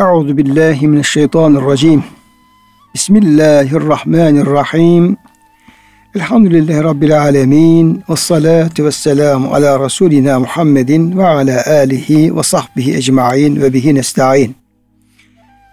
Euzu 0.00 0.36
billahi 0.36 0.88
mineşşeytanirracim. 0.88 2.04
Bismillahirrahmanirrahim. 2.94 5.16
Elhamdülillahi 6.14 6.84
Rabbil 6.84 7.20
alemin. 7.20 8.02
Ve 8.10 8.16
salatu 8.16 8.84
ve 8.84 8.92
selamu 8.92 9.54
ala 9.54 9.84
Resulina 9.84 10.40
Muhammedin 10.40 11.18
ve 11.18 11.26
ala 11.26 11.66
alihi 11.66 12.36
ve 12.36 12.42
sahbihi 12.42 12.96
ecma'in 12.96 13.62
ve 13.62 13.72
bihi 13.72 13.94
nesta'in. 13.94 14.56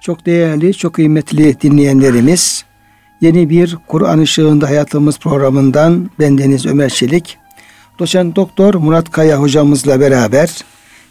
Çok 0.02 0.25
değerli, 0.25 0.73
çok 0.73 0.94
kıymetli 0.94 1.62
dinleyenlerimiz, 1.62 2.66
yeni 3.21 3.50
bir 3.50 3.78
Kur'an 3.88 4.20
ışığında 4.20 4.70
hayatımız 4.70 5.20
programından 5.20 6.09
bendeniz 6.20 6.66
Ömer 6.66 6.89
Çelik, 6.89 7.38
doçent 8.00 8.36
doktor 8.36 8.73
Murat 8.73 9.12
Kaya 9.12 9.41
hocamızla 9.41 10.00
beraber 10.00 10.50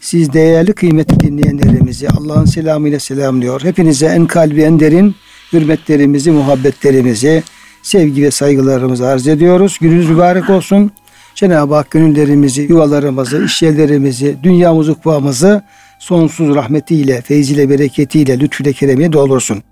siz 0.06 0.32
değerli 0.32 0.72
kıymetli 0.72 1.20
dinleyenlerimizi 1.20 2.08
Allah'ın 2.08 2.44
selamıyla 2.44 3.00
selamlıyor. 3.00 3.64
Hepinize 3.64 4.06
en 4.06 4.26
kalbi 4.26 4.62
en 4.62 4.80
derin 4.80 5.14
hürmetlerimizi, 5.52 6.30
muhabbetlerimizi, 6.30 7.42
sevgi 7.82 8.22
ve 8.22 8.30
saygılarımızı 8.30 9.06
arz 9.06 9.28
ediyoruz. 9.28 9.78
Gününüz 9.80 10.10
mübarek 10.10 10.50
olsun. 10.50 10.90
Cenab-ı 11.34 11.74
Hak 11.74 11.90
gönüllerimizi, 11.90 12.62
yuvalarımızı, 12.62 13.44
işyerlerimizi, 13.44 14.36
dünyamızı, 14.42 14.92
ukvamızı 14.92 15.62
sonsuz 15.98 16.54
rahmetiyle, 16.54 17.22
feyziyle, 17.22 17.70
bereketiyle, 17.70 18.40
lütfüyle, 18.40 18.72
keremiyle 18.72 19.12
doldursun. 19.12 19.62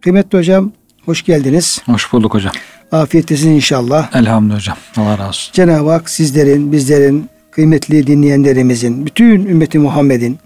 Kıymetli 0.00 0.38
hocam, 0.38 0.72
hoş 1.04 1.22
geldiniz. 1.22 1.82
Hoş 1.86 2.12
bulduk 2.12 2.34
hocam. 2.34 2.52
Afiyettesin 2.92 3.50
inşallah. 3.50 4.16
Elhamdülillah 4.16 4.58
hocam. 4.58 4.76
Allah 4.96 5.18
razı 5.18 5.28
olsun. 5.28 5.52
Cenab-ı 5.52 5.90
Hak 5.90 6.10
sizlerin, 6.10 6.72
bizlerin, 6.72 7.28
kıymetli 7.54 8.06
dinleyenlerimizin, 8.06 9.06
bütün 9.06 9.46
ümmeti 9.46 9.78
Muhammed'in 9.78 10.38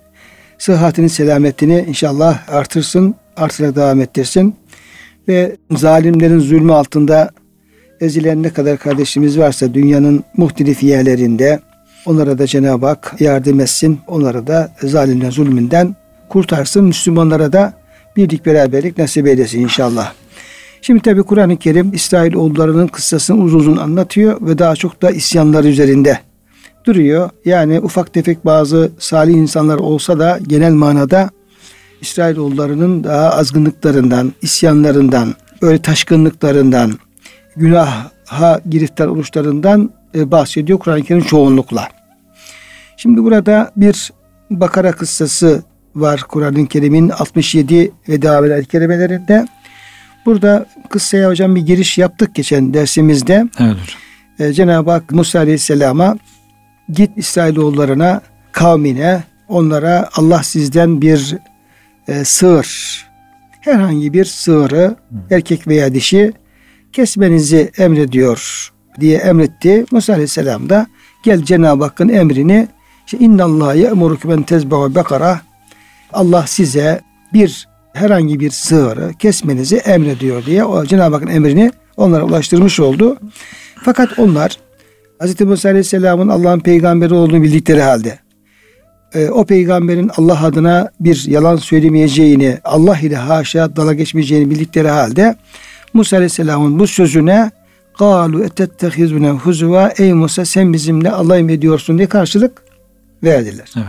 sıhhatini, 0.59 1.09
selametini 1.09 1.85
inşallah 1.89 2.49
artırsın, 2.49 3.15
artırarak 3.37 3.77
devam 3.77 4.01
ettirsin. 4.01 4.55
Ve 5.29 5.57
zalimlerin 5.71 6.39
zulmü 6.39 6.73
altında 6.73 7.31
ezilen 8.01 8.43
ne 8.43 8.51
kadar 8.51 8.79
kardeşimiz 8.79 9.39
varsa 9.39 9.75
dünyanın 9.75 10.25
muhtelif 10.37 10.83
yerlerinde 10.83 11.61
onlara 12.07 12.39
da 12.39 12.47
Cenab-ı 12.47 12.87
Hak 12.87 13.15
yardım 13.21 13.61
etsin. 13.61 14.01
Onlara 14.07 14.47
da 14.47 14.73
zalimlerin 14.83 15.31
zulmünden 15.31 15.97
kurtarsın. 16.29 16.85
Müslümanlara 16.85 17.53
da 17.53 17.73
birlik 18.17 18.47
beraberlik 18.47 18.99
nasip 18.99 19.27
eylesin 19.27 19.61
inşallah. 19.61 20.13
Şimdi 20.83 21.01
tabi 21.01 21.23
Kur'an-ı 21.23 21.57
Kerim 21.57 21.95
İsrail 21.95 22.35
oğullarının 22.35 22.87
kıssasını 22.87 23.43
uzun 23.43 23.59
uzun 23.59 23.77
anlatıyor 23.77 24.41
ve 24.41 24.59
daha 24.59 24.77
çok 24.77 25.03
da 25.03 25.11
isyanlar 25.11 25.65
üzerinde 25.65 26.19
duruyor. 26.89 27.31
Yani 27.45 27.81
ufak 27.81 28.13
tefek 28.13 28.45
bazı 28.45 28.91
salih 28.99 29.35
insanlar 29.35 29.79
olsa 29.79 30.19
da 30.19 30.39
genel 30.47 30.73
manada 30.73 31.31
İsrailoğullarının 32.01 33.05
daha 33.05 33.31
azgınlıklarından, 33.31 34.33
isyanlarından, 34.43 35.35
böyle 35.63 35.83
taşkınlıklarından, 35.83 36.93
günaha 37.57 38.61
giriftar 38.71 39.07
oluşlarından 39.07 39.91
e, 40.15 40.31
bahsediyor 40.31 40.79
Kur'an-ı 40.79 41.03
Kerim 41.03 41.23
çoğunlukla. 41.23 41.89
Şimdi 42.97 43.25
burada 43.25 43.73
bir 43.77 44.13
Bakara 44.51 44.93
kıssası 44.93 45.63
var 45.95 46.25
Kur'an-ı 46.29 46.67
Kerim'in 46.67 47.09
67 47.09 47.93
ve 48.09 48.23
devam 48.23 48.45
eden 48.45 48.65
kelimelerinde. 48.65 49.47
Burada 50.27 50.67
kıssaya 50.91 51.29
hocam 51.29 51.57
bir 51.57 51.61
giriş 51.61 51.99
yaptık 51.99 52.35
geçen 52.35 52.75
dersimizde. 52.75 53.49
Evet 53.61 53.71
hocam. 53.71 53.99
Ee, 54.39 54.53
Cenab-ı 54.53 54.91
Hak 54.91 55.11
Musa 55.13 55.39
Aleyhisselam'a 55.39 56.17
git 56.93 57.11
İsrailoğullarına 57.17 58.21
kavmine 58.53 59.23
onlara 59.49 60.09
Allah 60.17 60.43
sizden 60.43 61.03
bir 61.03 61.37
e, 62.09 62.25
sığır 62.25 63.09
herhangi 63.61 64.13
bir 64.13 64.25
sığırı 64.25 64.97
erkek 65.31 65.69
veya 65.69 65.95
dişi 65.95 66.33
kesmenizi 66.93 67.71
emrediyor 67.79 68.73
diye 69.01 69.19
emretti. 69.19 69.85
Musa 69.91 70.13
Aleyhisselam 70.13 70.69
da 70.69 70.87
gel 71.23 71.43
Cenab-ı 71.43 71.85
Hakk'ın 71.85 72.09
emrini 72.09 72.69
işte 73.07 73.19
inna 73.19 73.45
Allah 73.45 73.75
ye'murukum 73.75 74.31
en 74.31 74.43
tezbehu 74.43 74.95
bekara 74.95 75.41
Allah 76.13 76.47
size 76.47 77.01
bir 77.33 77.69
herhangi 77.93 78.41
bir 78.41 78.51
sığırı 78.51 79.13
kesmenizi 79.19 79.77
emrediyor 79.77 80.47
diye 80.47 80.65
o 80.65 80.85
Cenab-ı 80.85 81.15
Hakk'ın 81.15 81.31
emrini 81.31 81.71
onlara 81.97 82.25
ulaştırmış 82.25 82.81
oldu. 82.81 83.19
Fakat 83.85 84.19
onlar 84.19 84.59
Hz. 85.21 85.41
Musa 85.41 85.69
Aleyhisselam'ın 85.69 86.29
Allah'ın 86.29 86.61
peygamberi 86.61 87.15
olduğunu 87.15 87.43
bildikleri 87.43 87.83
halde 87.83 88.19
e, 89.15 89.29
o 89.29 89.45
peygamberin 89.45 90.11
Allah 90.17 90.45
adına 90.45 90.91
bir 91.01 91.25
yalan 91.27 91.57
söylemeyeceğini, 91.57 92.59
Allah 92.65 92.99
ile 92.99 93.17
haşa 93.17 93.77
dala 93.77 93.95
geçmeyeceğini 93.95 94.51
bildikleri 94.51 94.89
halde 94.89 95.37
Musa 95.95 96.17
Aleyhisselam'ın 96.17 96.79
bu 96.79 96.87
sözüne 96.87 97.51
galu 97.99 98.45
ettettehizune 98.45 99.31
huzuva 99.31 99.93
ey 99.99 100.13
Musa 100.13 100.45
sen 100.45 100.73
bizimle 100.73 101.11
alay 101.11 101.43
mı 101.43 101.53
ediyorsun 101.53 101.99
diye 101.99 102.09
karşılık 102.09 102.63
verdiler. 103.23 103.73
Evet. 103.77 103.87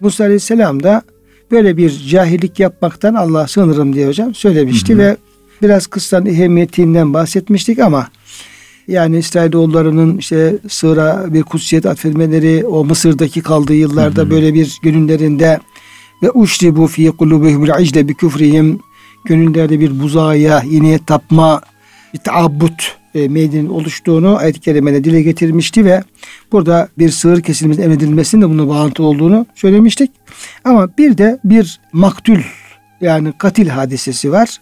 Musa 0.00 0.24
Aleyhisselam 0.24 0.82
da 0.82 1.02
böyle 1.50 1.76
bir 1.76 1.90
cahillik 2.08 2.60
yapmaktan 2.60 3.14
Allah'a 3.14 3.48
sığınırım 3.48 3.92
diye 3.92 4.08
hocam 4.08 4.34
söylemişti 4.34 4.92
hı 4.92 4.96
hı. 4.96 4.98
ve 4.98 5.16
biraz 5.62 5.86
kıssanın 5.86 6.26
ehemmiyetinden 6.26 7.14
bahsetmiştik 7.14 7.78
ama 7.78 8.08
yani 8.88 9.18
İsrailoğullarının 9.18 10.18
işte 10.18 10.58
sığıra 10.68 11.34
bir 11.34 11.42
kutsiyet 11.42 11.86
atfetmeleri 11.86 12.66
o 12.66 12.84
Mısır'daki 12.84 13.42
kaldığı 13.42 13.74
yıllarda 13.74 14.20
hı 14.20 14.26
hı. 14.26 14.30
böyle 14.30 14.54
bir 14.54 14.78
gönüllerinde 14.82 15.60
ve 16.22 16.30
bu 16.76 16.86
fi 16.86 17.10
kulubihimul 17.10 17.80
icle 17.80 18.08
bi 18.08 18.14
küfrihim 18.14 18.80
gönüllerde 19.24 19.80
bir 19.80 20.00
buzağıya 20.00 20.62
yine 20.66 20.98
tapma 20.98 21.60
bir 22.14 22.18
taabbut 22.18 22.96
e, 23.14 23.28
meydinin 23.28 23.68
oluştuğunu 23.68 24.36
ayet-i 24.36 24.60
kerimede 24.60 25.04
dile 25.04 25.22
getirmişti 25.22 25.84
ve 25.84 26.02
burada 26.52 26.88
bir 26.98 27.10
sığır 27.10 27.42
kesilmesi 27.42 27.82
emredilmesinin 27.82 28.42
de 28.42 28.50
bunun 28.50 28.68
bağlantı 28.68 29.02
olduğunu 29.02 29.46
söylemiştik. 29.54 30.10
Ama 30.64 30.88
bir 30.98 31.18
de 31.18 31.38
bir 31.44 31.80
maktul 31.92 32.38
yani 33.00 33.32
katil 33.38 33.68
hadisesi 33.68 34.32
var. 34.32 34.60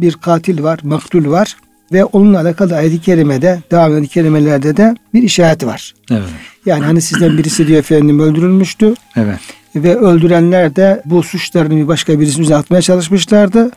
Bir 0.00 0.12
katil 0.12 0.62
var, 0.62 0.80
maktul 0.82 1.30
var 1.30 1.56
ve 1.92 2.04
onunla 2.04 2.40
alakalı 2.40 2.76
ayet-i 2.76 3.00
kerimede 3.00 3.60
devam 3.70 3.92
eden 3.92 4.04
kelimelerde 4.04 4.76
de 4.76 4.94
bir 5.14 5.22
işaret 5.22 5.66
var. 5.66 5.94
Evet. 6.10 6.28
Yani 6.66 6.84
hani 6.84 7.00
sizden 7.00 7.38
birisi 7.38 7.66
diyor 7.66 7.78
efendim 7.78 8.20
öldürülmüştü. 8.20 8.94
Evet. 9.16 9.38
Ve 9.76 9.96
öldürenler 9.96 10.76
de 10.76 11.02
bu 11.04 11.22
suçlarını 11.22 11.76
bir 11.76 11.88
başka 11.88 12.20
birisine 12.20 12.56
atmaya 12.56 12.82
çalışmışlardı. 12.82 13.70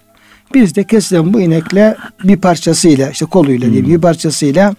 Biz 0.53 0.75
de 0.75 0.83
kesilen 0.83 1.33
bu 1.33 1.41
inekle 1.41 1.97
bir 2.23 2.37
parçasıyla 2.37 3.09
işte 3.09 3.25
koluyla 3.25 3.67
hmm. 3.67 3.73
diyeyim 3.73 3.95
bir 3.95 4.01
parçasıyla 4.01 4.75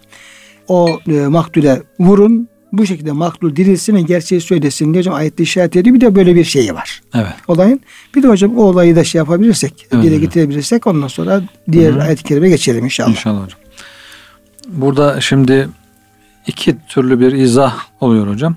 o 0.69 1.01
e, 1.09 1.13
maktule 1.13 1.83
vurun 2.01 2.49
bu 2.73 2.87
şekilde 2.87 3.13
maktul 3.13 3.57
dirilsin 3.57 3.95
ve 3.95 4.03
gerçeği 4.03 4.41
söylesin 4.41 4.95
diye 4.95 5.01
hocam 5.01 5.15
ayette 5.15 5.43
işaret 5.43 5.77
ediyor. 5.77 5.95
Bir 5.95 6.01
de 6.01 6.15
böyle 6.15 6.35
bir 6.35 6.45
şeyi 6.45 6.75
var. 6.75 7.01
Evet. 7.15 7.35
Olayın. 7.49 7.81
Bir 8.15 8.23
de 8.23 8.29
hocam 8.29 8.59
o 8.59 8.63
olayı 8.63 8.97
da 8.97 9.05
şey 9.05 9.19
yapabilirsek, 9.19 9.87
evet. 9.93 10.05
dile 10.05 10.19
getirebilirsek 10.19 10.87
ondan 10.87 11.09
sonra 11.09 11.43
diğer 11.73 11.93
Hı-hı. 11.93 12.03
ayet-i 12.03 12.25
kerime 12.25 12.49
geçelim 12.49 12.85
inşallah. 12.85 13.11
İnşallah 13.11 13.45
hocam. 13.45 13.61
Burada 14.69 15.21
şimdi 15.21 15.69
iki 16.47 16.77
türlü 16.89 17.21
bir 17.21 17.33
izah 17.33 17.77
oluyor 18.01 18.29
hocam. 18.29 18.57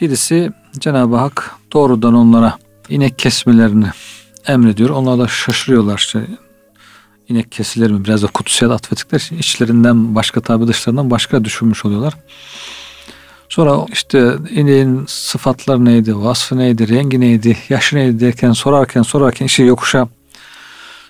Birisi 0.00 0.52
Cenab-ı 0.78 1.16
Hak 1.16 1.54
doğrudan 1.72 2.14
onlara 2.14 2.58
inek 2.88 3.18
kesmelerini 3.18 3.86
emrediyor. 4.46 4.90
Onlar 4.90 5.18
da 5.18 5.28
şaşırıyorlar 5.28 5.98
işte 5.98 6.26
inek 7.28 7.52
kesilir 7.52 7.90
mi 7.90 8.04
biraz 8.04 8.22
da 8.22 8.26
kutsiyet 8.26 8.72
atfettikler 8.72 9.18
için 9.18 9.38
içlerinden 9.38 10.14
başka 10.14 10.40
tabi 10.40 10.66
dışlarından 10.66 11.10
başka 11.10 11.44
düşünmüş 11.44 11.84
oluyorlar. 11.84 12.14
Sonra 13.52 13.86
işte 13.92 14.34
ineğin 14.50 15.04
sıfatları 15.08 15.84
neydi, 15.84 16.16
vasfı 16.16 16.58
neydi, 16.58 16.88
rengi 16.88 17.20
neydi, 17.20 17.56
yaşı 17.68 17.96
neydi 17.96 18.20
derken 18.20 18.52
sorarken 18.52 19.02
sorarken 19.02 19.46
işi 19.46 19.62
yokuşa 19.62 20.08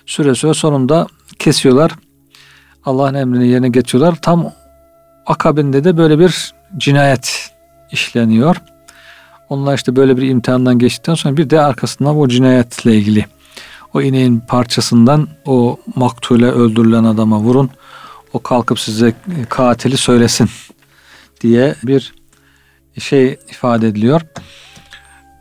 süre 0.05 0.35
süre 0.35 0.53
sonunda 0.53 1.07
kesiyorlar. 1.39 1.91
Allah'ın 2.85 3.13
emrini 3.13 3.47
yerine 3.47 3.69
getiriyorlar. 3.69 4.21
Tam 4.21 4.51
akabinde 5.25 5.83
de 5.83 5.97
böyle 5.97 6.19
bir 6.19 6.53
cinayet 6.77 7.51
işleniyor. 7.91 8.55
Onlar 9.49 9.75
işte 9.75 9.95
böyle 9.95 10.17
bir 10.17 10.29
imtihandan 10.29 10.79
geçtikten 10.79 11.15
sonra 11.15 11.37
bir 11.37 11.49
de 11.49 11.61
arkasından 11.61 12.17
o 12.17 12.27
cinayetle 12.27 12.95
ilgili 12.95 13.25
o 13.93 14.01
ineğin 14.01 14.39
parçasından 14.39 15.27
o 15.45 15.77
maktule 15.95 16.51
öldürülen 16.51 17.03
adama 17.03 17.39
vurun. 17.39 17.69
O 18.33 18.39
kalkıp 18.39 18.79
size 18.79 19.13
katili 19.49 19.97
söylesin 19.97 20.49
diye 21.41 21.75
bir 21.83 22.22
şey 22.99 23.39
ifade 23.49 23.87
ediliyor. 23.87 24.21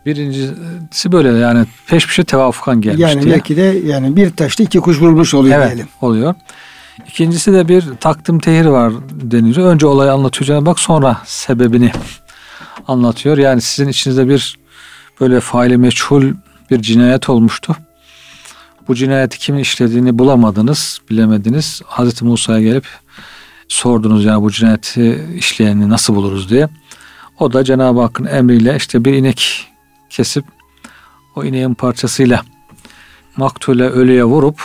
Birincisi 0.06 1.12
böyle 1.12 1.28
yani 1.28 1.66
peş 1.87 2.06
peşe 2.06 2.25
tevafukan 2.25 2.81
gelmiş 2.81 3.00
yani 3.00 3.22
diye. 3.22 3.34
belki 3.34 3.56
de 3.56 3.62
yani 3.87 4.16
bir 4.16 4.31
taşta 4.31 4.62
iki 4.62 4.81
kuş 4.81 5.00
vurmuş 5.00 5.34
oluyor 5.34 5.58
evet, 5.58 5.66
diyelim. 5.66 5.88
oluyor. 6.00 6.34
İkincisi 7.08 7.52
de 7.52 7.69
bir 7.69 7.84
takdim 8.00 8.38
tehir 8.38 8.66
var 8.66 8.93
deniyor. 9.10 9.56
Önce 9.56 9.87
olayı 9.87 10.12
anlatıyor 10.12 10.46
Cenab-ı 10.46 10.70
Hak 10.70 10.81
sonra 10.81 11.16
sebebini 11.25 11.93
anlatıyor. 12.88 13.38
Yani 13.38 13.60
sizin 13.60 13.88
içinizde 13.88 14.28
bir 14.28 14.58
böyle 15.20 15.40
faili 15.40 15.76
meçhul 15.76 16.34
bir 16.70 16.82
cinayet 16.82 17.28
olmuştu. 17.28 17.76
Bu 18.88 18.94
cinayeti 18.94 19.38
kimin 19.38 19.58
işlediğini 19.58 20.19
bulamadınız, 20.19 21.00
bilemediniz. 21.10 21.82
Hazreti 21.87 22.25
Musa'ya 22.25 22.62
gelip 22.62 22.87
sordunuz 23.69 24.25
yani 24.25 24.43
bu 24.43 24.50
cinayeti 24.50 25.25
işleyeni 25.37 25.88
nasıl 25.88 26.14
buluruz 26.14 26.50
diye. 26.50 26.69
O 27.42 27.52
da 27.52 27.64
Cenab-ı 27.64 28.00
Hakk'ın 28.00 28.24
emriyle 28.24 28.76
işte 28.76 29.04
bir 29.04 29.12
inek 29.12 29.68
kesip 30.10 30.44
o 31.36 31.44
ineğin 31.44 31.74
parçasıyla 31.74 32.42
maktule 33.36 33.88
ölüye 33.88 34.24
vurup 34.24 34.60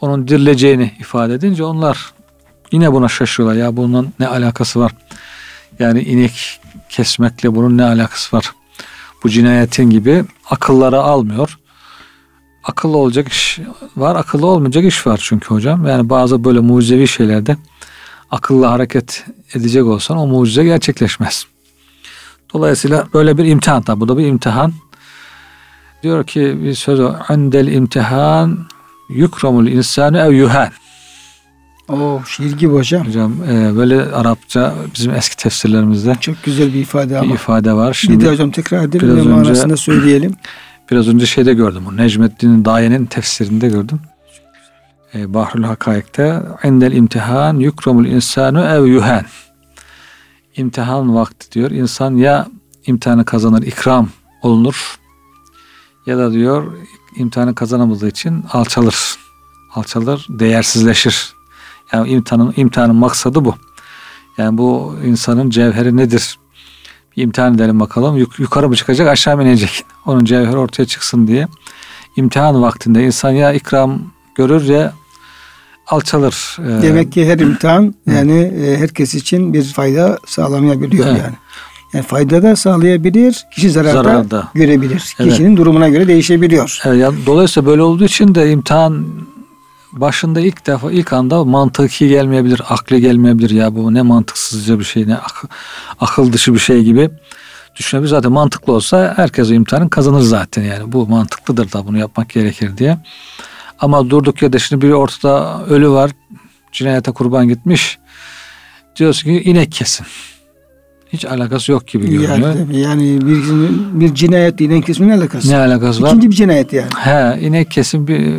onun 0.00 0.28
dirileceğini 0.28 0.92
ifade 1.00 1.34
edince 1.34 1.64
onlar 1.64 2.12
yine 2.72 2.92
buna 2.92 3.08
şaşıyorlar. 3.08 3.56
Ya 3.56 3.76
bunun 3.76 4.12
ne 4.18 4.28
alakası 4.28 4.80
var? 4.80 4.92
Yani 5.78 6.02
inek 6.02 6.60
kesmekle 6.88 7.54
bunun 7.54 7.78
ne 7.78 7.84
alakası 7.84 8.36
var? 8.36 8.52
Bu 9.24 9.28
cinayetin 9.28 9.90
gibi 9.90 10.24
akıllara 10.50 10.98
almıyor. 10.98 11.58
Akıllı 12.64 12.96
olacak 12.96 13.28
iş 13.28 13.58
var, 13.96 14.16
akıllı 14.16 14.46
olmayacak 14.46 14.84
iş 14.84 15.06
var 15.06 15.20
çünkü 15.22 15.48
hocam. 15.48 15.86
Yani 15.86 16.10
bazı 16.10 16.44
böyle 16.44 16.60
mucizevi 16.60 17.08
şeylerde 17.08 17.56
akıllı 18.30 18.66
hareket 18.66 19.24
edecek 19.54 19.84
olsan 19.84 20.16
o 20.16 20.26
mucize 20.26 20.64
gerçekleşmez. 20.64 21.51
Dolayısıyla 22.54 23.06
böyle 23.14 23.38
bir 23.38 23.44
imtihan 23.44 23.86
da 23.86 24.00
bu 24.00 24.08
da 24.08 24.18
bir 24.18 24.26
imtihan. 24.26 24.72
Diyor 26.02 26.24
ki 26.24 26.58
bir 26.62 26.74
söz 26.74 27.00
o. 27.00 27.14
Andel 27.28 27.66
imtihan 27.66 28.58
yukramul 29.08 29.66
insanu 29.66 30.18
ev 30.18 30.30
yuhan. 30.32 30.68
O 31.88 32.20
şiir 32.26 32.52
gibi 32.58 32.72
hocam. 32.74 33.06
Hocam 33.06 33.32
e, 33.50 33.76
böyle 33.76 34.02
Arapça 34.02 34.74
bizim 34.94 35.14
eski 35.14 35.36
tefsirlerimizde 35.36 36.16
Çok 36.20 36.42
güzel 36.44 36.74
bir 36.74 36.80
ifade 36.80 37.18
ama. 37.18 37.28
bir 37.28 37.34
ifade 37.34 37.72
var. 37.72 37.88
Bir 37.88 37.94
Şimdi 37.96 38.24
de 38.24 38.30
hocam 38.30 38.50
tekrar 38.50 38.84
edelim 38.84 39.06
biraz 39.08 39.18
önce- 39.18 39.28
manasını 39.30 39.76
söyleyelim. 39.76 40.34
biraz 40.90 41.08
önce 41.08 41.26
şeyde 41.26 41.54
gördüm. 41.54 41.82
Necmettin 41.96 42.64
Daye'nin 42.64 43.06
tefsirinde 43.06 43.68
gördüm. 43.68 44.00
E, 45.14 45.34
Bahrül 45.34 45.62
Hakaik'te 45.64 46.42
endel 46.62 46.92
imtihan 46.92 47.56
yukramul 47.56 48.06
insanu 48.06 48.64
ev 48.64 48.84
yuhan. 48.86 49.22
İmtihan 50.56 51.14
vakti 51.14 51.52
diyor. 51.52 51.70
İnsan 51.70 52.16
ya 52.16 52.48
imtihanı 52.86 53.24
kazanır, 53.24 53.62
ikram 53.62 54.08
olunur 54.42 54.98
ya 56.06 56.18
da 56.18 56.32
diyor 56.32 56.72
imtihanı 57.16 57.54
kazanamadığı 57.54 58.08
için 58.08 58.44
alçalır. 58.52 59.16
Alçalır, 59.74 60.26
değersizleşir. 60.28 61.34
Yani 61.92 62.08
imtihanın, 62.08 62.54
imtihanın 62.56 62.96
maksadı 62.96 63.44
bu. 63.44 63.54
Yani 64.38 64.58
bu 64.58 64.96
insanın 65.04 65.50
cevheri 65.50 65.96
nedir? 65.96 66.38
Bir 67.16 67.22
imtihan 67.22 67.54
edelim 67.54 67.80
bakalım. 67.80 68.16
Yuk- 68.16 68.38
yukarı 68.38 68.68
mı 68.68 68.76
çıkacak, 68.76 69.08
aşağı 69.08 69.36
mı 69.36 69.42
inecek? 69.42 69.84
Onun 70.06 70.24
cevheri 70.24 70.56
ortaya 70.56 70.84
çıksın 70.86 71.26
diye. 71.26 71.48
İmtihan 72.16 72.62
vaktinde 72.62 73.04
insan 73.04 73.30
ya 73.30 73.52
ikram 73.52 74.02
görür 74.34 74.68
ya 74.68 74.92
alçalır. 75.86 76.56
Ee, 76.60 76.82
Demek 76.82 77.12
ki 77.12 77.26
her 77.28 77.38
imtihan 77.38 77.94
yani 78.06 78.38
e, 78.40 78.76
herkes 78.76 79.14
için 79.14 79.52
bir 79.52 79.64
fayda 79.64 80.18
sağlamayabiliyor 80.26 81.06
Evet. 81.06 81.18
yani. 81.24 81.34
Yani 81.92 82.04
fayda 82.04 82.42
da 82.42 82.56
sağlayabilir, 82.56 83.44
kişi 83.54 83.70
zarar 83.70 83.88
da 83.94 84.02
Zarar 84.02 84.30
da. 84.30 84.48
görebilir. 84.54 85.14
Evet. 85.18 85.30
Kişinin 85.30 85.56
durumuna 85.56 85.88
göre 85.88 86.08
değişebiliyor. 86.08 86.80
Evet, 86.84 87.00
yani 87.00 87.16
dolayısıyla 87.26 87.70
böyle 87.70 87.82
olduğu 87.82 88.04
için 88.04 88.34
de 88.34 88.50
imtihan 88.50 89.06
başında 89.92 90.40
ilk 90.40 90.66
defa 90.66 90.92
ilk 90.92 91.12
anda 91.12 91.44
mantıki 91.44 92.08
gelmeyebilir, 92.08 92.62
akli 92.68 93.00
gelmeyebilir 93.00 93.50
ya 93.50 93.74
bu 93.74 93.94
ne 93.94 94.02
mantıksızca 94.02 94.78
bir 94.78 94.84
şey 94.84 95.08
ne 95.08 95.16
ak- 95.16 95.48
akıl 96.00 96.32
dışı 96.32 96.54
bir 96.54 96.58
şey 96.58 96.82
gibi 96.84 97.10
düşünebilir. 97.76 98.08
Zaten 98.10 98.32
mantıklı 98.32 98.72
olsa 98.72 99.12
herkes 99.16 99.50
o 99.50 99.54
imtihanı 99.54 99.90
kazanır 99.90 100.20
zaten 100.20 100.62
yani 100.62 100.92
bu 100.92 101.06
mantıklıdır 101.06 101.72
da 101.72 101.86
bunu 101.86 101.98
yapmak 101.98 102.28
gerekir 102.28 102.76
diye. 102.78 102.98
Ama 103.82 104.10
durduk 104.10 104.42
ya 104.42 104.52
da 104.52 104.58
şimdi 104.58 104.86
bir 104.86 104.90
ortada 104.90 105.64
ölü 105.66 105.90
var 105.90 106.10
cinayete 106.72 107.12
kurban 107.12 107.48
gitmiş 107.48 107.98
diyorsun 108.96 109.30
ki 109.30 109.42
inek 109.50 109.72
kesin. 109.72 110.06
Hiç 111.12 111.24
alakası 111.24 111.72
yok 111.72 111.86
gibi 111.86 112.10
görünüyor. 112.10 112.38
Yani, 112.38 112.80
yani 112.80 113.20
bir, 113.20 113.42
bir 114.00 114.14
cinayet 114.14 114.58
değil, 114.58 114.82
kesin 114.82 115.08
ne 115.08 115.14
alakası? 115.14 115.50
Ne 115.50 115.56
alakası 115.56 116.02
var? 116.02 116.08
İkinci 116.08 116.30
bir 116.30 116.34
cinayet 116.34 116.72
yani. 116.72 116.88
He 116.96 117.40
inek 117.40 117.70
kesin 117.70 118.08
bir 118.08 118.34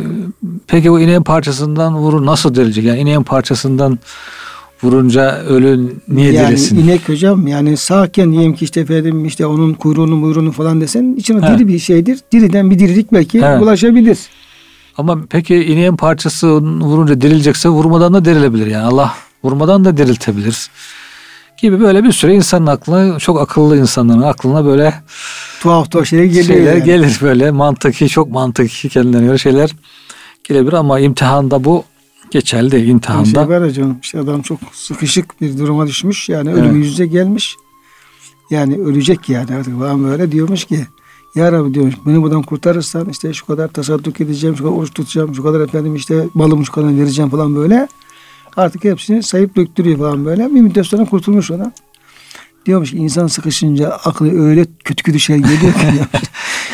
peki 0.66 0.90
o 0.90 0.98
ineğin 0.98 1.22
parçasından 1.22 1.96
vurur 1.96 2.26
nasıl 2.26 2.54
dirilecek? 2.54 2.84
Yani 2.84 3.00
ineğin 3.00 3.22
parçasından 3.22 3.98
vurunca 4.82 5.38
ölü 5.38 5.94
niye 6.08 6.32
yani 6.32 6.48
dirilsin? 6.48 6.78
inek 6.78 7.08
hocam 7.08 7.46
yani 7.46 7.76
sağken 7.76 8.32
diyelim 8.32 8.54
ki 8.54 8.64
işte 8.64 8.80
efendim 8.80 9.24
işte 9.24 9.46
onun 9.46 9.74
kuyruğunu 9.74 10.16
muyruğunu 10.16 10.52
falan 10.52 10.80
desen 10.80 11.14
içine 11.18 11.42
diri 11.42 11.68
bir 11.68 11.78
şeydir. 11.78 12.18
Diriden 12.32 12.70
bir 12.70 12.78
dirilik 12.78 13.12
belki 13.12 13.38
Evet. 13.38 13.62
ulaşabilir. 13.62 14.18
Ama 14.98 15.18
peki 15.30 15.64
ineğin 15.64 15.96
parçası 15.96 16.48
vurunca 16.62 17.20
dirilecekse 17.20 17.68
vurmadan 17.68 18.14
da 18.14 18.24
dirilebilir 18.24 18.66
yani 18.66 18.84
Allah 18.86 19.14
vurmadan 19.44 19.84
da 19.84 19.96
diriltebilir. 19.96 20.68
Gibi 21.62 21.80
böyle 21.80 22.04
bir 22.04 22.12
süre 22.12 22.34
insanın 22.34 22.66
aklına 22.66 23.18
çok 23.18 23.40
akıllı 23.40 23.78
insanların 23.78 24.22
aklına 24.22 24.64
böyle 24.64 24.94
Tuhaf 25.60 25.90
tuhaf 25.90 26.06
şeyler 26.06 26.24
geliyor 26.24 26.44
şeyler 26.44 26.72
yani. 26.74 26.84
gelir 26.84 27.18
böyle 27.22 27.50
mantıki 27.50 28.08
çok 28.08 28.30
mantıki 28.30 28.88
kendilerine 28.88 29.26
göre 29.26 29.38
şeyler 29.38 29.70
gelebilir 30.48 30.72
ama 30.72 31.00
imtihanda 31.00 31.64
bu 31.64 31.84
geçerli 32.30 32.70
değil 32.70 32.84
Bir 32.84 32.90
imtihanda. 32.90 33.24
şey 33.24 33.48
var 33.48 33.64
hocam 33.64 33.96
işte 34.02 34.18
adam 34.20 34.42
çok 34.42 34.58
sıkışık 34.72 35.40
bir 35.40 35.58
duruma 35.58 35.86
düşmüş 35.86 36.28
yani 36.28 36.52
ölüm 36.52 36.64
Evet. 36.64 36.74
yüz 36.76 36.86
yüze 36.86 37.06
gelmiş. 37.06 37.56
Yani 38.50 38.78
ölecek 38.78 39.28
yani 39.28 39.54
artık 39.54 39.78
falan 39.78 40.04
böyle 40.04 40.32
diyormuş 40.32 40.64
ki 40.64 40.86
ya 41.34 41.52
Rabbi 41.52 41.74
diyormuş 41.74 41.94
beni 42.06 42.22
buradan 42.22 42.42
kurtarırsan 42.42 43.08
işte 43.08 43.32
şu 43.32 43.46
kadar 43.46 43.68
tasadduk 43.68 44.20
edeceğim, 44.20 44.56
şu 44.56 44.64
kadar 44.64 44.76
oruç 44.76 44.94
tutacağım, 44.94 45.34
şu 45.34 45.42
kadar 45.42 45.60
efendim 45.60 45.94
işte 45.94 46.28
malımı 46.34 46.66
şu 46.66 46.72
kadar 46.72 46.98
vereceğim 46.98 47.30
falan 47.30 47.56
böyle. 47.56 47.88
Artık 48.56 48.84
hepsini 48.84 49.22
sayıp 49.22 49.56
döktürüyor 49.56 49.98
falan 49.98 50.24
böyle. 50.24 50.46
Bir 50.54 50.60
müddet 50.60 50.86
sonra 50.86 51.04
kurtulmuş 51.04 51.50
ona. 51.50 51.72
Diyormuş 52.66 52.90
ki 52.90 52.96
insan 52.96 53.26
sıkışınca 53.26 53.88
aklı 53.88 54.46
öyle 54.46 54.66
kötü 54.84 55.02
kötü 55.02 55.20
şey 55.20 55.36
geliyor 55.36 55.72
ki. 55.72 55.86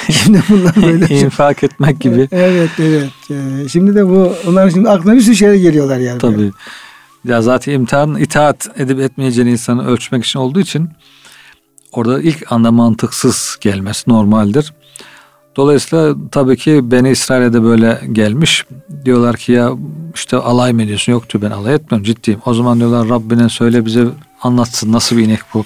Şimdi 0.13 0.43
bunlar 0.49 0.77
böyle. 0.83 1.15
İnfak 1.21 1.65
etmek 1.65 2.01
gibi. 2.01 2.29
Evet 2.33 2.71
evet. 2.79 3.11
Ee, 3.31 3.69
Şimdi 3.69 3.95
de 3.95 4.09
bu 4.09 4.35
onların 4.49 4.69
şimdi 4.69 4.91
aklına 4.91 5.15
bir 5.15 5.21
sürü 5.21 5.37
şeyler 5.37 5.55
geliyorlar 5.55 5.99
yani. 5.99 6.23
böyle. 6.23 6.37
Tabii. 6.37 6.51
Ya 7.25 7.43
zaten 7.43 7.73
imtihan 7.73 8.17
itaat 8.17 8.69
edip 8.77 9.01
etmeyeceğini 9.01 9.51
insanı 9.51 9.87
ölçmek 9.87 10.25
için 10.25 10.39
olduğu 10.39 10.61
için 10.61 10.89
orada 11.93 12.21
ilk 12.21 12.53
anda 12.53 12.71
mantıksız 12.71 13.59
gelmesi 13.61 14.11
normaldir. 14.11 14.73
Dolayısıyla 15.57 16.15
tabii 16.31 16.57
ki 16.57 16.81
Beni 16.91 17.11
İsrail'e 17.11 17.53
de 17.53 17.63
böyle 17.63 18.01
gelmiş. 18.13 18.65
Diyorlar 19.05 19.37
ki 19.37 19.53
ya 19.53 19.73
işte 20.15 20.37
alay 20.37 20.73
mı 20.73 20.83
ediyorsun? 20.83 21.13
Yok 21.13 21.31
diyor 21.31 21.43
ben 21.43 21.51
alay 21.51 21.75
etmiyorum 21.75 22.05
ciddiyim. 22.05 22.41
O 22.47 22.55
zaman 22.55 22.79
diyorlar 22.79 23.09
Rabbine 23.09 23.49
söyle 23.49 23.87
bize 23.87 24.07
anlatsın 24.43 24.93
nasıl 24.93 25.17
bir 25.17 25.25
inek 25.25 25.41
bu. 25.55 25.65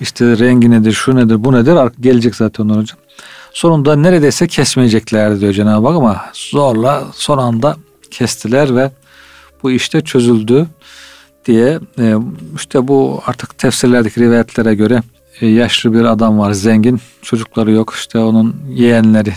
İşte 0.00 0.38
rengi 0.38 0.70
nedir, 0.70 0.92
şu 0.92 1.16
nedir, 1.16 1.44
bu 1.44 1.52
nedir? 1.52 1.72
Artık 1.72 2.02
Gelecek 2.02 2.36
zaten 2.36 2.64
onlar 2.64 2.78
hocam. 2.78 2.98
Sonunda 3.52 3.96
neredeyse 3.96 4.48
kesmeyeceklerdi 4.48 5.40
diyor 5.40 5.52
Cenab-ı 5.52 5.86
Hak 5.86 5.96
ama 5.96 6.24
zorla 6.32 7.04
son 7.12 7.38
anda 7.38 7.76
kestiler 8.10 8.76
ve 8.76 8.90
bu 9.62 9.70
işte 9.70 10.00
çözüldü 10.00 10.66
diye 11.50 11.80
e, 11.98 12.14
işte 12.56 12.88
bu 12.88 13.22
artık 13.26 13.58
tefsirlerdeki 13.58 14.20
rivayetlere 14.20 14.74
göre 14.74 15.02
e, 15.40 15.46
yaşlı 15.46 15.92
bir 15.92 16.04
adam 16.04 16.38
var 16.38 16.52
zengin 16.52 17.00
çocukları 17.22 17.70
yok 17.70 17.94
işte 17.96 18.18
onun 18.18 18.56
yeğenleri 18.68 19.32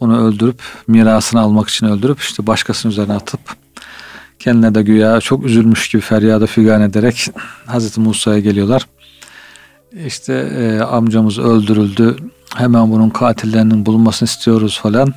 onu 0.00 0.26
öldürüp 0.26 0.62
mirasını 0.86 1.40
almak 1.40 1.68
için 1.68 1.86
öldürüp 1.86 2.20
işte 2.20 2.46
başkasının 2.46 2.92
üzerine 2.92 3.12
atıp 3.12 3.40
kendine 4.38 4.74
de 4.74 4.82
güya 4.82 5.20
çok 5.20 5.44
üzülmüş 5.44 5.88
gibi 5.88 6.02
feryada 6.02 6.46
figan 6.46 6.82
ederek 6.82 7.30
Hazreti 7.66 8.00
Musa'ya 8.00 8.38
geliyorlar. 8.40 8.86
İşte 10.06 10.32
e, 10.32 10.80
amcamız 10.80 11.38
öldürüldü 11.38 12.16
hemen 12.56 12.90
bunun 12.90 13.10
katillerinin 13.10 13.86
bulunmasını 13.86 14.26
istiyoruz 14.26 14.80
falan. 14.82 15.14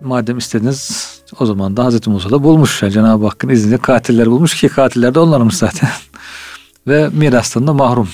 Madem 0.00 0.38
istediniz 0.38 1.11
o 1.40 1.46
zaman 1.46 1.76
da 1.76 1.84
Hazreti 1.84 2.10
Musa 2.10 2.30
da 2.30 2.42
bulmuş. 2.42 2.82
Yani 2.82 2.92
Cenab-ı 2.92 3.24
Hakk'ın 3.24 3.48
izniyle 3.48 3.78
katilleri 3.78 4.30
bulmuş 4.30 4.60
ki 4.60 4.68
katiller 4.68 5.14
de 5.14 5.18
onlarmış 5.18 5.56
zaten. 5.56 5.88
Ve 6.86 7.08
mirastan 7.08 7.66
da 7.66 7.72
mahrum 7.72 8.08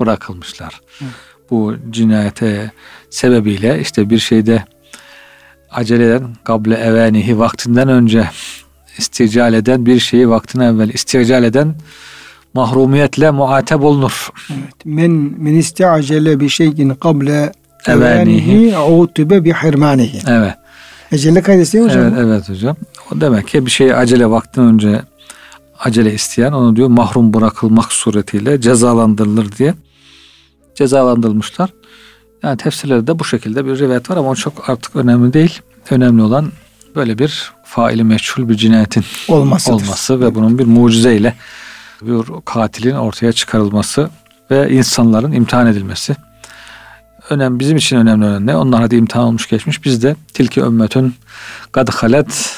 bırakılmışlar. 0.00 0.80
Bu 1.50 1.74
cinayete 1.90 2.70
sebebiyle 3.10 3.80
işte 3.80 4.10
bir 4.10 4.18
şeyde 4.18 4.64
acele 5.70 6.06
eden, 6.06 6.28
kable 6.44 6.74
evenihi 6.74 7.38
vaktinden 7.38 7.88
önce 7.88 8.30
istical 8.98 9.54
eden 9.54 9.86
bir 9.86 10.00
şeyi 10.00 10.28
vaktine 10.28 10.64
evvel 10.64 10.88
istical 10.88 11.44
eden 11.44 11.74
mahrumiyetle 12.54 13.30
muateb 13.30 13.82
olunur. 13.82 14.28
Evet. 14.50 14.84
Men 14.84 15.10
men 15.38 15.54
isteacele 15.54 16.40
bi 16.40 16.50
şeyin 16.50 16.90
kable 16.90 17.52
evanihi 17.86 18.78
utibe 18.78 19.44
bi 19.44 19.52
hirmanihi. 19.52 20.18
Evet. 20.28 20.54
Ecelle 21.12 21.42
kaydesi 21.42 21.80
hocam? 21.80 22.02
Evet, 22.02 22.12
evet 22.18 22.48
hocam. 22.48 22.76
O 23.12 23.20
demek 23.20 23.48
ki 23.48 23.66
bir 23.66 23.70
şeyi 23.70 23.94
acele 23.94 24.30
vaktinden 24.30 24.68
önce 24.74 25.02
acele 25.78 26.14
isteyen 26.14 26.52
onu 26.52 26.76
diyor 26.76 26.88
mahrum 26.88 27.34
bırakılmak 27.34 27.92
suretiyle 27.92 28.60
cezalandırılır 28.60 29.52
diye 29.52 29.74
cezalandırılmışlar. 30.74 31.70
Yani 32.42 32.56
tefsirlerde 32.56 33.18
bu 33.18 33.24
şekilde 33.24 33.66
bir 33.66 33.78
rivayet 33.78 34.10
var 34.10 34.16
ama 34.16 34.28
o 34.28 34.34
çok 34.34 34.70
artık 34.70 34.96
önemli 34.96 35.32
değil. 35.32 35.60
önemli 35.90 36.22
olan 36.22 36.52
böyle 36.96 37.18
bir 37.18 37.52
faili 37.64 38.04
meçhul 38.04 38.48
bir 38.48 38.54
cinayetin 38.54 39.04
Olmasıdır. 39.28 39.74
olması 39.74 40.20
ve 40.20 40.34
bunun 40.34 40.58
bir 40.58 40.64
mucizeyle 40.66 41.34
bir 42.02 42.24
katilin 42.44 42.94
ortaya 42.94 43.32
çıkarılması 43.32 44.10
ve 44.50 44.70
insanların 44.70 45.32
imtihan 45.32 45.66
edilmesi. 45.66 46.16
Önem 47.30 47.60
bizim 47.60 47.76
için 47.76 47.96
önemli 47.96 48.26
olan 48.26 48.46
ne? 48.46 48.56
Onlar 48.56 48.80
hadi 48.80 48.96
imtihan 48.96 49.24
olmuş 49.24 49.48
geçmiş. 49.48 49.84
Biz 49.84 50.02
de 50.02 50.16
tilki 50.34 50.60
ümmetün 50.60 51.14
kad 51.72 51.88
halet 51.88 52.56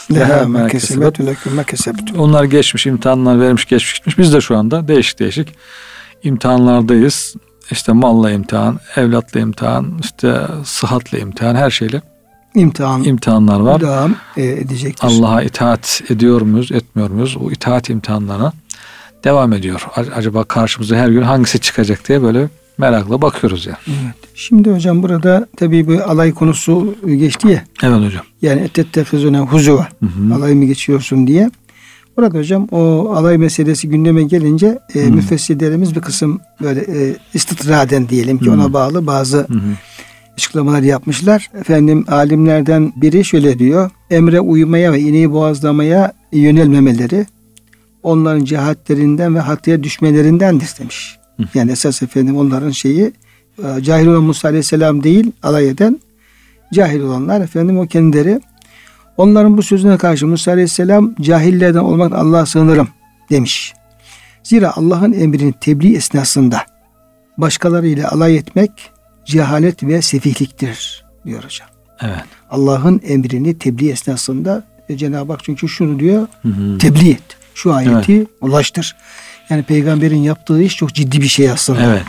onlar 2.18 2.44
geçmiş, 2.44 2.86
imtihanlar 2.86 3.40
vermiş, 3.40 3.64
geçmiş 3.64 3.92
gitmiş. 3.94 4.18
Biz 4.18 4.32
de 4.32 4.40
şu 4.40 4.56
anda 4.56 4.88
değişik 4.88 5.18
değişik 5.18 5.48
imtihanlardayız. 6.22 7.34
İşte 7.70 7.92
malla 7.92 8.30
imtihan, 8.30 8.80
evlatla 8.96 9.40
imtihan, 9.40 9.98
işte 10.02 10.40
sıhhatle 10.64 11.20
imtihan, 11.20 11.54
her 11.54 11.70
şeyle 11.70 12.02
İmtihan 12.54 13.04
imtihanlar 13.04 13.60
var. 13.60 13.80
devam 13.80 14.14
e, 14.36 14.44
edecektir. 14.44 15.06
Allah'a 15.06 15.42
itaat 15.42 16.02
ediyor 16.10 16.40
muyuz, 16.40 16.72
etmiyor 16.72 17.10
muyuz? 17.10 17.36
O 17.36 17.50
itaat 17.50 17.90
imtihanlarına 17.90 18.52
devam 19.24 19.52
ediyor. 19.52 19.86
Acaba 20.16 20.44
karşımıza 20.44 20.96
her 20.96 21.08
gün 21.08 21.22
hangisi 21.22 21.60
çıkacak 21.60 22.08
diye 22.08 22.22
böyle 22.22 22.48
merakla 22.78 23.22
bakıyoruz 23.22 23.66
yani. 23.66 23.76
Evet. 23.88 24.14
Şimdi 24.34 24.70
hocam 24.70 25.02
burada 25.02 25.46
tabii 25.56 25.86
bu 25.86 25.92
alay 25.92 26.32
konusu 26.34 26.94
geçti 27.06 27.48
ya. 27.48 27.64
Evet 27.82 28.06
hocam. 28.06 28.24
Yani 28.42 28.60
ettettefizune 28.60 29.38
huzuva. 29.38 29.88
Hı 30.00 30.06
hı. 30.06 30.34
Alay 30.34 30.54
mı 30.54 30.64
geçiyorsun 30.64 31.26
diye. 31.26 31.50
Burada 32.16 32.38
hocam 32.38 32.68
o 32.70 33.12
alay 33.14 33.38
meselesi 33.38 33.88
gündeme 33.88 34.22
gelince 34.22 34.78
e, 34.94 35.10
müfessirlerimiz 35.10 35.96
bir 35.96 36.00
kısım 36.00 36.40
böyle 36.62 36.80
e, 36.80 37.16
istitraden 37.34 38.08
diyelim 38.08 38.38
ki 38.38 38.46
Hı. 38.46 38.52
ona 38.52 38.72
bağlı 38.72 39.06
bazı 39.06 39.38
Hı 39.38 39.54
hı. 39.54 39.76
açıklamalar 40.32 40.82
yapmışlar. 40.82 41.50
Efendim 41.60 42.04
alimlerden 42.08 42.92
biri 42.96 43.24
şöyle 43.24 43.58
diyor. 43.58 43.90
Emre 44.10 44.40
uymaya 44.40 44.92
ve 44.92 45.00
ineği 45.00 45.32
boğazlamaya 45.32 46.12
yönelmemeleri 46.32 47.26
onların 48.02 48.44
cehatlerinden 48.44 49.34
ve 49.34 49.40
hatıya 49.40 49.82
düşmelerindendir 49.82 50.68
demiş. 50.80 51.18
Yani 51.54 51.72
esas 51.72 52.02
efendim 52.02 52.36
onların 52.36 52.70
şeyi 52.70 53.12
e, 53.58 53.82
cahil 53.82 54.06
olan 54.06 54.22
Musa 54.22 54.48
Aleyhisselam 54.48 55.02
değil 55.02 55.32
alay 55.42 55.68
eden 55.68 56.00
cahil 56.74 57.00
olanlar 57.00 57.40
efendim 57.40 57.78
o 57.78 57.86
kendileri 57.86 58.40
onların 59.16 59.56
bu 59.56 59.62
sözüne 59.62 59.98
karşı 59.98 60.26
Musa 60.26 60.50
Aleyhisselam 60.52 61.14
cahillerden 61.20 61.78
olmaktan 61.78 62.18
Allah'a 62.18 62.46
sığınırım 62.46 62.88
demiş. 63.30 63.74
Zira 64.42 64.76
Allah'ın 64.76 65.12
emrinin 65.12 65.52
tebliğ 65.52 65.96
esnasında 65.96 66.62
başkalarıyla 67.38 68.10
alay 68.10 68.36
etmek 68.36 68.70
cehalet 69.24 69.82
ve 69.82 70.02
sefihliktir 70.02 71.04
diyor 71.26 71.44
hocam. 71.44 71.68
Evet. 72.00 72.24
Allah'ın 72.50 73.00
emrini 73.04 73.58
tebliğ 73.58 73.90
esnasında 73.90 74.64
e, 74.88 74.96
Cenab-ı 74.96 75.32
Hak 75.32 75.44
çünkü 75.44 75.68
şunu 75.68 75.98
diyor 75.98 76.26
Hı 76.42 76.48
hı. 76.48 76.78
tebliğ 76.78 77.10
et. 77.10 77.36
Şu 77.54 77.74
ayeti 77.74 78.26
ulaştır. 78.40 78.96
Yani 79.50 79.62
peygamberin 79.62 80.22
yaptığı 80.22 80.62
iş 80.62 80.76
çok 80.76 80.94
ciddi 80.94 81.20
bir 81.20 81.28
şey 81.28 81.50
aslında. 81.50 81.82
Evet. 81.82 82.02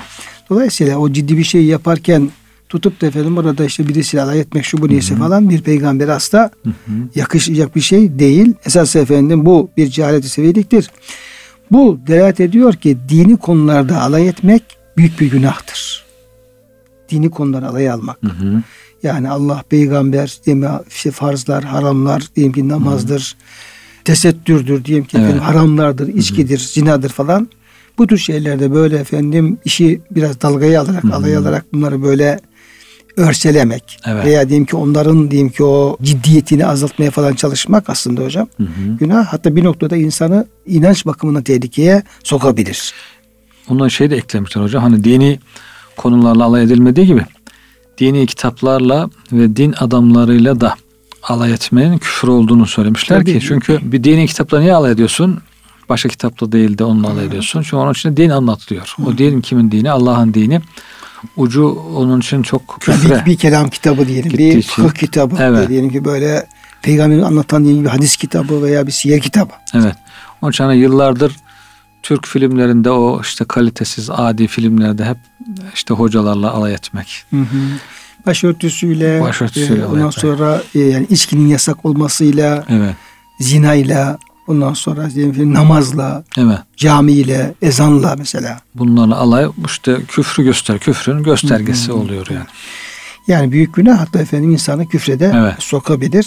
Dolayısıyla 0.50 0.98
o 0.98 1.12
ciddi 1.12 1.38
bir 1.38 1.44
şey 1.44 1.65
yaparken 1.65 2.30
tutup 2.70 3.01
da 3.01 3.08
efendim 3.08 3.38
orada 3.38 3.65
işte 3.65 3.88
birisiyle 3.88 4.24
alay 4.24 4.39
etmek 4.39 4.65
şu 4.65 4.77
bu 4.77 4.89
neyse 4.89 5.15
falan 5.15 5.50
bir 5.50 5.62
peygamber 5.62 6.08
asla 6.08 6.51
Hı 6.63 6.70
hı. 6.70 6.92
yakışacak 7.15 7.75
bir 7.75 7.82
şey 7.82 8.20
değil. 8.20 8.54
Esas 8.65 8.96
efendim 8.96 9.46
bu 9.46 9.70
bir 9.77 9.88
cehalet-i 9.88 10.30
seviyeliktir. 10.30 10.92
Bu 11.72 12.00
delalet 12.08 12.39
ediyor 12.39 12.74
ki 12.74 12.98
dini 13.10 13.38
konularda 13.38 14.01
alay 14.01 14.27
etmek 14.27 14.63
büyük 14.98 15.20
bir 15.20 15.32
günahtır. 15.32 16.06
Dini 17.10 17.30
konuları 17.30 17.68
alay 17.68 17.89
almak. 17.89 18.18
Hı 18.24 18.27
hı. 18.27 18.62
Yani 19.04 19.30
Allah 19.30 19.63
peygamber 19.70 20.39
ya, 20.46 20.84
işte 20.89 21.12
farzlar, 21.12 21.63
haramlar 21.63 22.24
diyelim 22.36 22.54
ki 22.54 22.70
namazdır, 22.70 23.36
tesettürdür 24.05 24.85
diyelim 24.85 25.05
ki 25.05 25.17
Evet. 25.17 25.25
efendim 25.25 25.43
haramlardır, 25.43 26.07
içkidir, 26.07 26.57
zinadır 26.57 27.09
falan. 27.09 27.50
Bu 27.97 28.07
tür 28.07 28.17
şeylerde 28.17 28.74
böyle 28.74 28.97
efendim 28.97 29.57
işi 29.65 30.01
biraz 30.12 30.41
dalgaya 30.41 30.81
alarak, 30.81 31.03
Hı 31.03 31.07
hı. 31.07 31.15
alay 31.15 31.38
alarak 31.38 31.74
bunları 31.74 32.03
böyle 32.03 32.39
örselemek 33.17 34.00
Evet. 34.07 34.25
veya 34.25 34.50
diyelim 34.50 34.65
ki 34.65 34.75
onların 34.75 35.31
diyelim 35.31 35.50
ki 35.50 35.63
o 35.63 35.97
ciddiyetini 36.01 36.65
azaltmaya 36.65 37.12
falan 37.12 37.33
çalışmak 37.33 37.89
aslında 37.89 38.21
hocam 38.24 38.47
Hı 38.57 38.63
hı. 38.63 38.67
günah 39.00 39.25
hatta 39.25 39.55
bir 39.55 39.63
noktada 39.63 39.95
insanı 39.97 40.47
inanç 40.65 41.05
bakımından 41.05 41.43
tehlikeye 41.43 42.03
sokabilir. 42.24 42.93
Buna 43.69 43.89
şey 43.89 44.09
de 44.09 44.15
eklemişler 44.15 44.62
hocam. 44.63 44.83
Hani 44.83 45.03
dini 45.03 45.39
konularla 45.97 46.43
alay 46.43 46.63
edilmediği 46.63 47.07
gibi 47.07 47.21
dini 47.97 48.25
kitaplarla 48.25 49.09
ve 49.31 49.55
din 49.55 49.75
adamlarıyla 49.79 50.62
da 50.62 50.75
alay 51.29 51.53
etmenin 51.53 51.98
küfür 51.98 52.27
olduğunu 52.27 52.65
söylemişler 52.65 53.20
Tabii. 53.20 53.39
ki. 53.39 53.46
Çünkü 53.48 53.79
bir 53.84 54.03
dini 54.03 54.27
kitapla 54.27 54.60
niye 54.60 54.74
alay 54.74 54.91
ediyorsun? 54.91 55.39
Başka 55.89 56.10
kitapta 56.10 56.51
değil 56.51 56.77
de 56.77 56.84
onunla 56.84 57.10
alay 57.10 57.25
ediyorsun. 57.25 57.62
Çünkü 57.62 57.75
onun 57.75 57.91
içinde 57.91 58.17
din 58.17 58.29
anlatılıyor. 58.29 58.96
O 59.05 59.17
din 59.17 59.41
kimin 59.41 59.72
dini? 59.72 59.91
Allah'ın 59.91 60.34
dini. 60.34 60.62
Ucu 61.38 61.70
onun 61.96 62.20
için 62.20 62.41
çok 62.41 62.82
küfre. 62.82 63.22
Bir, 63.22 63.25
bir 63.25 63.38
kelam 63.38 63.70
kitabı 63.70 64.08
diyelim, 64.08 64.32
bir 64.32 64.58
için. 64.58 64.84
fıkıh 64.84 65.00
kitabı 65.00 65.36
Evet. 65.39 65.70
diyelim 65.70 65.89
ki 65.89 66.05
böyle 66.05 66.48
peygamberin 66.82 67.22
anlatan 67.22 67.63
diyelim 67.63 67.84
bir 67.84 67.89
hadis 67.89 68.15
kitabı 68.15 68.63
veya 68.63 68.88
bir 68.88 68.91
siyer 68.91 69.22
kitabı. 69.22 69.53
Evet. 69.74 69.96
Onun 70.41 70.51
için 70.51 70.63
hani 70.63 70.77
yıllardır 70.77 71.36
Türk 72.03 72.27
filmlerinde 72.27 72.91
o 72.91 73.22
işte 73.22 73.46
kalitesiz 73.46 74.10
adi 74.10 74.48
filmlerde 74.48 75.05
hep 75.05 75.17
işte 75.74 75.94
hocalarla 75.94 76.51
alay 76.51 76.74
etmek. 76.74 77.24
Hı 77.29 77.38
hı. 77.39 77.58
Başörtüsüyle, 78.25 79.22
Başörtüsüyle 79.22 79.82
e, 79.82 79.86
ondan 79.86 80.10
sonra 80.10 80.62
e, 80.75 80.79
yani 80.79 81.05
içkinin 81.10 81.48
yasak 81.48 81.86
olmasıyla, 81.86 82.65
Evet. 82.70 82.96
zinayla, 83.39 84.17
ondan 84.48 84.74
sonra 84.74 85.12
diyelim 85.12 85.53
namazla, 85.53 86.24
Evet. 86.38 86.60
camiyle, 86.77 87.53
ezanla 87.62 88.15
mesela. 88.17 88.60
Bunlarla 88.75 89.15
alay 89.17 89.48
işte 89.65 89.98
küfrü 90.08 90.44
göster, 90.44 90.79
küfrün 90.79 91.24
göstergesi 91.24 91.91
oluyor 91.91 92.27
yani. 92.29 92.46
Yani 93.27 93.51
büyük 93.51 93.74
günah 93.74 94.00
hatta 94.00 94.20
efendim 94.20 94.51
insanı 94.51 94.88
küfrede 94.88 95.32
Evet. 95.36 95.53
sokabilir. 95.60 96.25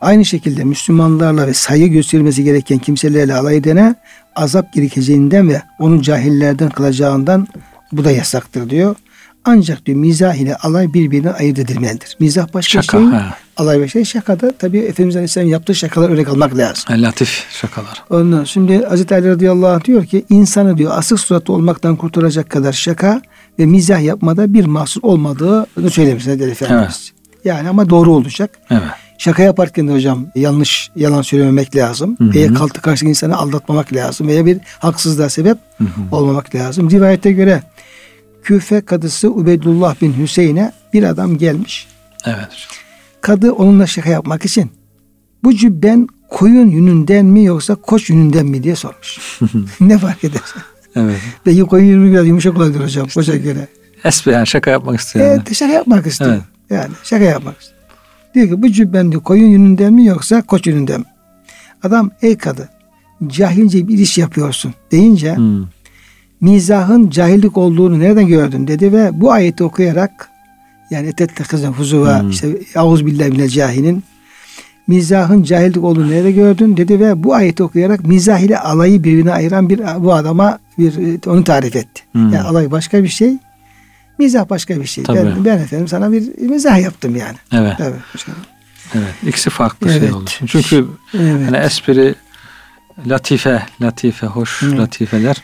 Aynı 0.00 0.24
şekilde 0.24 0.64
Müslümanlarla 0.64 1.46
ve 1.46 1.54
saygı 1.54 1.86
gösterilmesi 1.86 2.44
gereken 2.44 2.78
kimselerle 2.78 3.34
alay 3.34 3.56
edene 3.56 3.94
azap 4.36 4.72
gerekeceğinden 4.72 5.48
ve 5.48 5.62
onu 5.78 6.02
cahillerden 6.02 6.70
kılacağından 6.70 7.48
bu 7.92 8.04
da 8.04 8.10
yasaktır 8.10 8.70
diyor. 8.70 8.96
Ancak 9.44 9.86
diyor 9.86 9.98
mizah 9.98 10.34
ile 10.34 10.56
alay 10.56 10.92
birbirine 10.92 11.30
ayırt 11.30 11.58
edilmelidir. 11.58 12.16
Mizah 12.20 12.46
başka 12.54 12.82
Şaka. 12.82 12.98
şey, 12.98 13.06
ha. 13.06 13.34
alay 13.56 13.80
başka 13.80 13.92
şey. 13.92 14.04
Şakada 14.04 14.52
tabii 14.58 14.78
Efendimiz 14.78 15.16
Aleyhisselam 15.16 15.48
yaptığı 15.48 15.74
şakalar 15.74 16.10
örnek 16.10 16.28
almak 16.28 16.56
lazım. 16.56 16.84
Ha, 16.86 16.94
Latif 17.02 17.44
şakalar. 17.50 18.04
Ondan 18.10 18.44
şimdi 18.44 18.84
Hazreti 18.84 19.14
Ali 19.14 19.28
radıyallahu 19.28 19.72
anh 19.72 19.84
diyor 19.84 20.04
ki 20.06 20.24
insanı 20.30 20.78
diyor 20.78 20.92
asık 20.94 21.20
suratlı 21.20 21.54
olmaktan 21.54 21.96
kurtaracak 21.96 22.50
kadar 22.50 22.72
şaka 22.72 23.22
ve 23.58 23.66
mizah 23.66 24.02
yapmada 24.02 24.54
bir 24.54 24.64
mahsur 24.64 25.00
olmadığını 25.02 25.90
söylemiş 25.90 26.26
Hazreti 26.26 26.44
Efendimiz. 26.44 27.12
Yani 27.44 27.68
ama 27.68 27.90
doğru 27.90 28.12
olacak. 28.12 28.50
Evet. 28.70 28.82
Şaka 29.18 29.42
yaparken 29.42 29.88
de 29.88 29.92
hocam 29.92 30.26
yanlış 30.34 30.90
yalan 30.96 31.22
söylememek 31.22 31.76
lazım. 31.76 32.16
Hı 32.18 32.24
hı. 32.24 32.34
Veya 32.34 32.54
kalktı 32.54 32.80
karşı 32.80 33.06
insanı 33.06 33.36
aldatmamak 33.36 33.92
lazım. 33.92 34.28
Veya 34.28 34.46
bir 34.46 34.58
haksızlığa 34.78 35.28
sebep 35.28 35.58
Hı 35.78 35.84
hı. 35.84 36.16
olmamak 36.16 36.54
lazım. 36.54 36.90
Rivayete 36.90 37.32
göre 37.32 37.62
Küfe 38.42 38.80
kadısı 38.80 39.30
Ubeydullah 39.30 40.02
bin 40.02 40.12
Hüseyin'e 40.18 40.72
bir 40.92 41.02
adam 41.02 41.38
gelmiş. 41.38 41.86
Evet. 42.26 42.48
Kadı 43.20 43.52
onunla 43.52 43.86
şaka 43.86 44.10
yapmak 44.10 44.44
için 44.44 44.70
bu 45.44 45.54
cübben 45.54 46.08
koyun 46.28 46.66
yününden 46.68 47.26
mi 47.26 47.44
yoksa 47.44 47.74
koç 47.74 48.10
yününden 48.10 48.46
mi 48.46 48.62
diye 48.62 48.76
sormuş. 48.76 49.40
ne 49.80 49.98
fark 49.98 50.24
eder? 50.24 50.40
Evet. 50.96 51.16
Belki 51.46 51.60
koyun 51.60 51.84
yünü 51.86 52.12
biraz 52.12 52.26
yumuşak 52.26 52.56
olabilir 52.56 52.80
hocam 52.84 53.08
koça 53.14 53.36
göre. 53.36 53.68
Esbe 54.04 54.30
yani 54.32 54.46
şaka 54.46 54.70
yapmak 54.70 55.00
istiyor. 55.00 55.26
yani. 55.26 55.34
Evet 55.36 55.54
şaka 55.56 55.72
yapmak 55.72 56.06
istiyor. 56.06 56.30
Evet. 56.30 56.42
Yani 56.70 56.92
şaka 57.04 57.24
yapmak 57.24 57.60
istiyor. 57.60 57.80
Diyor 58.34 58.48
ki 58.48 58.62
bu 58.62 58.68
cübben 58.72 59.12
diyor, 59.12 59.22
koyun 59.22 59.48
yününden 59.48 59.92
mi 59.92 60.06
yoksa 60.06 60.42
koç 60.42 60.66
yününden 60.66 61.00
mi? 61.00 61.06
Adam 61.82 62.10
ey 62.22 62.38
kadı 62.38 62.68
cahilce 63.26 63.88
bir 63.88 63.98
iş 63.98 64.18
yapıyorsun 64.18 64.74
deyince 64.92 65.36
Hmm. 65.36 65.64
Mizahın 66.40 67.10
cahillik 67.10 67.56
olduğunu 67.58 68.00
nereden 68.00 68.26
gördün 68.26 68.66
dedi 68.66 68.92
ve 68.92 69.20
bu 69.20 69.32
ayeti 69.32 69.64
okuyarak 69.64 70.28
yani 70.90 71.08
etettekizne 71.08 71.66
huzuva 71.68 72.20
Hmm. 72.20 72.30
işte 72.30 72.48
auz 72.76 73.06
billahi 73.06 73.30
minel 73.30 73.48
cahilin 73.48 74.04
mizahın 74.86 75.42
cahillik 75.42 75.84
olduğunu 75.84 76.10
nerede 76.10 76.32
gördün 76.32 76.76
dedi 76.76 77.00
ve 77.00 77.24
bu 77.24 77.34
ayeti 77.34 77.62
okuyarak 77.62 78.04
mizah 78.04 78.38
ile 78.38 78.58
alayı 78.58 79.04
birbirine 79.04 79.32
ayıran 79.32 79.68
bir 79.68 79.78
bu 79.98 80.14
adama 80.14 80.58
bir 80.78 81.20
onu 81.30 81.44
tarif 81.44 81.76
etti. 81.76 82.02
Hmm. 82.12 82.32
Yani 82.32 82.40
alay 82.40 82.70
başka 82.70 83.02
bir 83.02 83.08
şey, 83.08 83.32
mizah 84.18 84.50
başka 84.50 84.80
bir 84.80 84.86
şey. 84.86 85.04
Tabii. 85.04 85.18
Ben, 85.18 85.44
ben 85.44 85.58
efendim 85.58 85.88
sana 85.88 86.12
bir 86.12 86.38
mizah 86.38 86.82
yaptım 86.82 87.16
yani. 87.16 87.36
Evet. 87.52 87.74
Evet. 87.78 88.00
hocam. 88.12 88.36
Evet. 88.94 89.14
İkisi 89.26 89.50
farklı 89.50 89.90
Evet. 89.90 90.00
şey 90.00 90.12
oldu. 90.12 90.30
Çünkü 90.46 90.86
Evet. 91.14 91.46
hani 91.46 91.56
espri 91.56 92.14
latife, 93.06 93.62
latife, 93.82 94.26
hoş 94.26 94.62
Evet. 94.62 94.78
latifeler. 94.78 95.42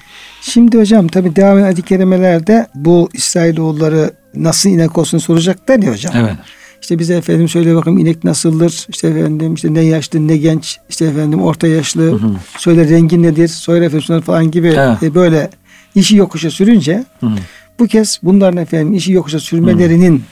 Şimdi 0.52 0.78
hocam 0.78 1.08
tabi 1.08 1.36
devam 1.36 1.58
eden 1.58 1.64
ayet-i 1.64 1.82
kerimelerde 1.82 2.66
bu 2.74 3.08
İsrailoğulları 3.12 4.10
nasıl 4.34 4.70
inek 4.70 4.98
olsun 4.98 5.18
soracaklar 5.18 5.78
ya 5.78 5.92
hocam. 5.92 6.14
Evet. 6.16 6.34
İşte 6.82 6.98
bize 6.98 7.14
efendim 7.14 7.48
söyle 7.48 7.74
bakayım 7.74 7.98
inek 7.98 8.24
nasıldır? 8.24 8.86
İşte 8.88 9.08
efendim 9.08 9.54
işte 9.54 9.74
ne 9.74 9.80
yaşlı 9.80 10.28
ne 10.28 10.36
genç, 10.36 10.78
işte 10.88 11.04
efendim 11.04 11.42
orta 11.42 11.66
yaşlı, 11.66 12.02
hı 12.02 12.14
hı. 12.14 12.34
söyle 12.58 12.88
rengi 12.88 13.22
nedir? 13.22 13.48
Söyle 13.48 13.84
efendim 13.84 14.20
falan 14.20 14.50
gibi 14.50 14.66
evet. 14.66 15.02
e, 15.02 15.14
böyle 15.14 15.50
işi 15.94 16.16
yokuşa 16.16 16.50
sürünce 16.50 17.04
hı 17.20 17.26
hı. 17.26 17.36
bu 17.78 17.86
kez 17.86 18.20
bunların 18.22 18.62
efendim 18.62 18.92
işi 18.94 19.12
yokuşa 19.12 19.40
sürmelerinin 19.40 20.24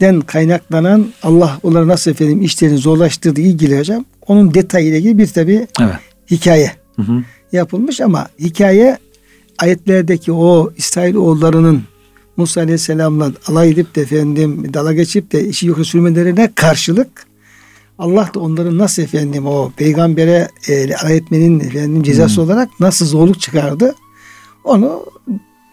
den 0.00 0.20
kaynaklanan 0.20 1.06
Allah 1.22 1.58
onlara 1.62 1.88
nasıl 1.88 2.10
efendim 2.10 2.42
işlerini 2.42 2.78
zorlaştırdığı 2.78 3.40
ilgili 3.40 3.78
hocam. 3.78 4.04
Onun 4.26 4.54
detayıyla 4.54 4.98
ilgili 4.98 5.18
bir 5.18 5.26
tabi 5.26 5.66
evet. 5.80 5.94
hikaye 6.30 6.72
hı 6.96 7.02
hı. 7.02 7.22
yapılmış 7.52 8.00
ama 8.00 8.28
hikaye 8.38 8.98
ayetlerdeki 9.60 10.32
o 10.32 10.72
İsrail 10.76 11.14
oğullarının 11.14 11.82
Musa 12.36 12.60
Aleyhisselam'la 12.60 13.32
alay 13.46 13.70
edip 13.70 13.94
de 13.94 14.02
efendim 14.02 14.74
dala 14.74 14.92
geçip 14.92 15.32
de 15.32 15.44
işi 15.44 15.66
yok 15.66 15.86
sürmelerine 15.86 16.52
karşılık 16.54 17.26
Allah 17.98 18.30
da 18.34 18.40
onların 18.40 18.78
nasıl 18.78 19.02
efendim 19.02 19.46
o 19.46 19.72
peygambere 19.76 20.48
e, 20.68 20.94
alay 20.94 21.16
etmenin 21.16 21.60
efendim 21.60 22.02
cezası 22.02 22.36
hmm. 22.36 22.44
olarak 22.44 22.80
nasıl 22.80 23.06
zorluk 23.06 23.40
çıkardı 23.40 23.94
onu 24.64 25.04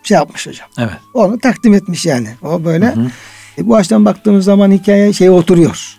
şey 0.04 0.16
yapmış 0.16 0.48
hocam. 0.48 0.68
Evet. 0.80 0.98
Onu 1.14 1.40
takdim 1.40 1.74
etmiş 1.74 2.06
yani. 2.06 2.30
O 2.44 2.66
böyle. 2.66 2.96
Hı 2.96 3.00
hı. 3.00 3.08
E, 3.58 3.68
bu 3.68 3.76
açıdan 3.76 4.06
baktığımız 4.06 4.46
zaman 4.46 4.72
hikaye 4.72 5.14
şey 5.14 5.30
oturuyor. 5.30 5.98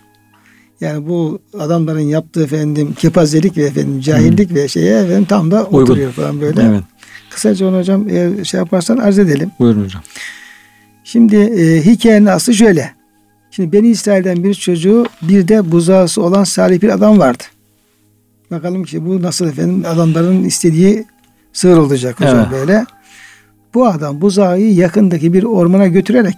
Yani 0.81 1.07
bu 1.07 1.39
adamların 1.59 1.99
yaptığı 1.99 2.43
efendim 2.43 2.93
kepazelik 2.93 3.57
ve 3.57 3.63
efendim 3.63 4.01
cahillik 4.01 4.51
hı. 4.51 4.55
ve 4.55 4.67
şeye 4.67 4.99
efendim 4.99 5.25
tam 5.25 5.51
da 5.51 5.63
Uygun. 5.63 5.81
oturuyor 5.81 6.11
falan 6.11 6.41
böyle. 6.41 6.61
Evet. 6.61 6.83
Kısaca 7.39 7.67
onu 7.67 7.77
hocam 7.77 8.09
eğer 8.09 8.43
şey 8.43 8.57
yaparsan 8.57 8.97
arz 8.97 9.19
edelim. 9.19 9.51
Buyurun 9.59 9.83
hocam. 9.83 10.01
Şimdi 11.03 11.35
e, 11.35 11.85
hikayenin 11.85 12.25
aslı 12.25 12.53
şöyle. 12.53 12.93
Şimdi 13.51 13.71
Beni 13.71 13.87
İsrail'den 13.87 14.43
bir 14.43 14.53
çocuğu 14.53 15.05
bir 15.21 15.47
de 15.47 15.71
buzağısı 15.71 16.21
olan 16.21 16.43
salih 16.43 16.81
bir 16.81 16.89
adam 16.89 17.19
vardı. 17.19 17.43
Bakalım 18.51 18.83
ki 18.83 19.05
bu 19.05 19.21
nasıl 19.21 19.47
efendim 19.47 19.83
adamların 19.87 20.43
istediği 20.43 21.05
sığır 21.53 21.77
olacak 21.77 22.19
hocam 22.19 22.37
evet. 22.39 22.51
böyle. 22.51 22.85
Bu 23.73 23.87
adam 23.87 24.21
buzağı 24.21 24.59
yakındaki 24.59 25.33
bir 25.33 25.43
ormana 25.43 25.87
götürerek 25.87 26.37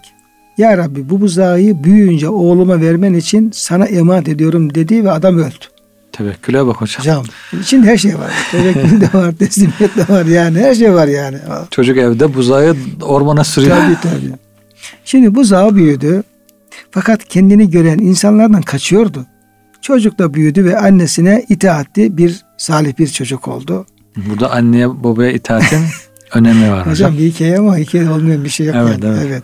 Ya 0.57 0.77
Rabbi 0.77 1.09
bu 1.09 1.21
buzağı 1.21 1.57
büyüyünce 1.57 2.29
oğluma 2.29 2.81
vermen 2.81 3.13
için 3.13 3.51
sana 3.53 3.85
emanet 3.85 4.27
ediyorum 4.27 4.75
dedi 4.75 5.03
ve 5.05 5.11
adam 5.11 5.37
öldü. 5.37 5.65
Tevekküle 6.11 6.65
bak 6.65 6.81
hocam. 6.81 6.99
Hocam 6.99 7.25
içinde 7.61 7.87
her 7.87 7.97
şey 7.97 8.15
var. 8.19 8.31
Tevekkül 8.51 9.01
de 9.01 9.09
var, 9.13 9.31
teslimiyet 9.39 9.95
de 9.97 10.13
var 10.13 10.25
yani. 10.25 10.59
Her 10.59 10.75
şey 10.75 10.93
var 10.93 11.07
yani. 11.07 11.37
Çocuk 11.71 11.97
evde 11.97 12.33
buzağı 12.33 12.75
ormana 13.01 13.43
sürüyor. 13.43 13.77
Tabii 13.77 13.97
tabii. 14.01 14.33
Şimdi 15.05 15.35
buzağı 15.35 15.75
büyüdü. 15.75 16.23
Fakat 16.91 17.25
kendini 17.25 17.69
gören 17.69 17.97
insanlardan 17.97 18.61
kaçıyordu. 18.61 19.25
Çocuk 19.81 20.19
da 20.19 20.33
büyüdü 20.33 20.65
ve 20.65 20.77
annesine 20.77 21.45
itaatli 21.49 22.17
bir 22.17 22.45
salih 22.57 22.97
bir 22.97 23.07
çocuk 23.07 23.47
oldu. 23.47 23.85
Burada 24.17 24.51
anneye 24.51 25.03
babaya 25.03 25.31
itaatin 25.31 25.79
önemi 26.33 26.71
var 26.71 26.79
hocam. 26.79 26.91
Hocam 26.91 27.17
bir 27.17 27.31
hikaye 27.31 27.57
ama 27.57 27.77
hikaye 27.77 28.09
olmayan 28.09 28.43
bir 28.43 28.49
şey 28.49 28.65
yok. 28.65 28.75
Evet, 28.79 29.03
yani. 29.03 29.05
evet. 29.05 29.25
evet. 29.27 29.43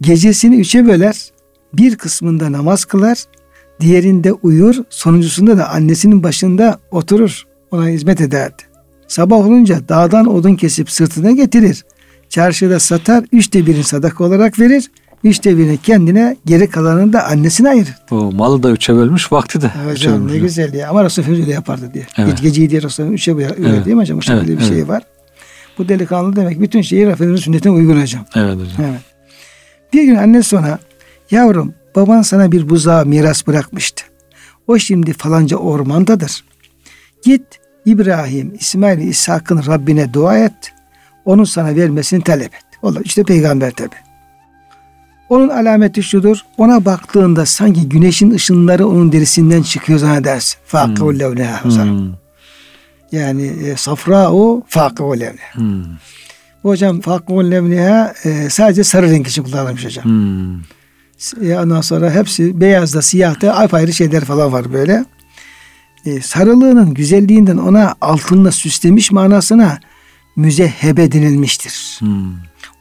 Gecesini 0.00 0.56
üçe 0.56 0.86
böler, 0.86 1.30
bir 1.72 1.96
kısmında 1.96 2.52
namaz 2.52 2.84
kılar, 2.84 3.24
diğerinde 3.80 4.32
uyur, 4.32 4.76
sonuncusunda 4.90 5.58
da 5.58 5.68
annesinin 5.70 6.22
başında 6.22 6.78
oturur, 6.90 7.46
ona 7.70 7.88
hizmet 7.88 8.20
ederdi. 8.20 8.62
Sabah 9.08 9.36
olunca 9.36 9.88
dağdan 9.88 10.26
odun 10.26 10.54
kesip 10.54 10.90
sırtına 10.90 11.30
getirir. 11.30 11.84
Çarşıda 12.28 12.78
satar, 12.78 13.24
üçte 13.32 13.66
birini 13.66 13.84
sadaka 13.84 14.24
olarak 14.24 14.58
verir. 14.60 14.90
Üçte 15.24 15.58
birini 15.58 15.78
kendine, 15.78 16.36
geri 16.46 16.70
kalanını 16.70 17.12
da 17.12 17.26
annesine 17.26 17.68
ayırır. 17.68 17.94
O 18.10 18.32
malı 18.32 18.62
da 18.62 18.70
üçe 18.70 18.94
bölmüş, 18.94 19.32
vakti 19.32 19.60
de 19.60 19.70
evet, 19.84 19.96
üçe 19.96 20.10
bölmüş. 20.10 20.32
Ne 20.32 20.38
güzel 20.38 20.74
ya. 20.74 20.90
Ama 20.90 21.04
Resulullah 21.04 21.30
öyle 21.30 21.50
yapardı 21.50 21.90
diye. 21.94 22.06
Evet. 22.18 22.30
Gece, 22.30 22.42
geceyi 22.42 22.70
diye 22.70 22.82
Resulullah 22.82 23.12
üçe 23.12 23.36
bölüyor 23.36 23.54
evet. 23.58 23.84
değil 23.84 23.96
mi 23.96 24.00
hocam? 24.00 24.22
Şekilde 24.22 24.52
evet, 24.52 24.58
bir 24.58 24.64
şey 24.64 24.76
evet. 24.76 24.86
şey 24.86 24.88
var. 24.88 25.02
Bu 25.78 25.88
delikanlı 25.88 26.36
demek 26.36 26.60
bütün 26.60 26.82
şeyi 26.82 27.06
Efendimiz'in 27.06 27.44
sünnetine 27.44 27.72
uygun 27.72 28.02
hocam. 28.02 28.24
Evet 28.36 28.54
hocam. 28.54 28.66
Evet. 28.78 29.00
Bir 29.92 30.02
gün 30.02 30.16
anne 30.16 30.42
sonra 30.42 30.78
yavrum 31.30 31.74
baban 32.00 32.22
sana 32.22 32.52
bir 32.52 32.68
buzağı 32.68 33.06
miras 33.06 33.46
bırakmıştı. 33.46 34.04
O 34.66 34.78
şimdi 34.78 35.12
falanca 35.12 35.56
ormandadır. 35.56 36.44
Git 37.24 37.42
İbrahim, 37.86 38.54
İsmail, 38.60 39.08
İshak'ın 39.08 39.66
Rabbine 39.66 40.14
dua 40.14 40.38
et. 40.38 40.72
Onun 41.24 41.44
sana 41.44 41.76
vermesini 41.76 42.24
talep 42.24 42.54
et. 42.54 42.64
Allah 42.82 43.00
işte 43.04 43.24
peygamber 43.24 43.70
tabi. 43.70 43.94
Onun 45.28 45.48
alameti 45.48 46.02
şudur. 46.02 46.38
Ona 46.58 46.84
baktığında 46.84 47.46
sanki 47.46 47.88
güneşin 47.88 48.30
ışınları 48.30 48.86
onun 48.88 49.12
derisinden 49.12 49.62
çıkıyor 49.62 49.98
zannedersin. 49.98 50.58
Fakıhu 50.66 51.12
hmm. 51.12 51.20
Hmm. 51.88 52.12
Yani 53.12 53.46
e, 53.46 53.76
safra 53.76 54.30
o 54.30 54.62
levneha. 55.20 55.54
Hmm. 55.54 55.84
hocam 56.62 57.00
fakıhu 57.00 57.50
levneha 57.50 58.14
e, 58.24 58.50
sadece 58.50 58.84
sarı 58.84 59.10
renk 59.10 59.26
için 59.28 59.42
kullanılmış 59.42 59.84
hocam. 59.84 60.04
Hmm. 60.04 60.79
Ya 61.42 61.62
ondan 61.62 61.80
sonra 61.80 62.10
hepsi 62.10 62.60
beyazda, 62.60 63.02
siyahta 63.02 63.54
apayrı 63.54 63.92
şeyler 63.92 64.24
falan 64.24 64.52
var 64.52 64.72
böyle. 64.72 65.04
E, 66.06 66.20
sarılığının 66.20 66.94
güzelliğinden 66.94 67.56
ona 67.56 67.94
altınla 68.00 68.52
süslemiş 68.52 69.12
manasına 69.12 69.80
müzehhebe 70.36 71.12
denilmiştir. 71.12 71.96
Hmm. 71.98 72.32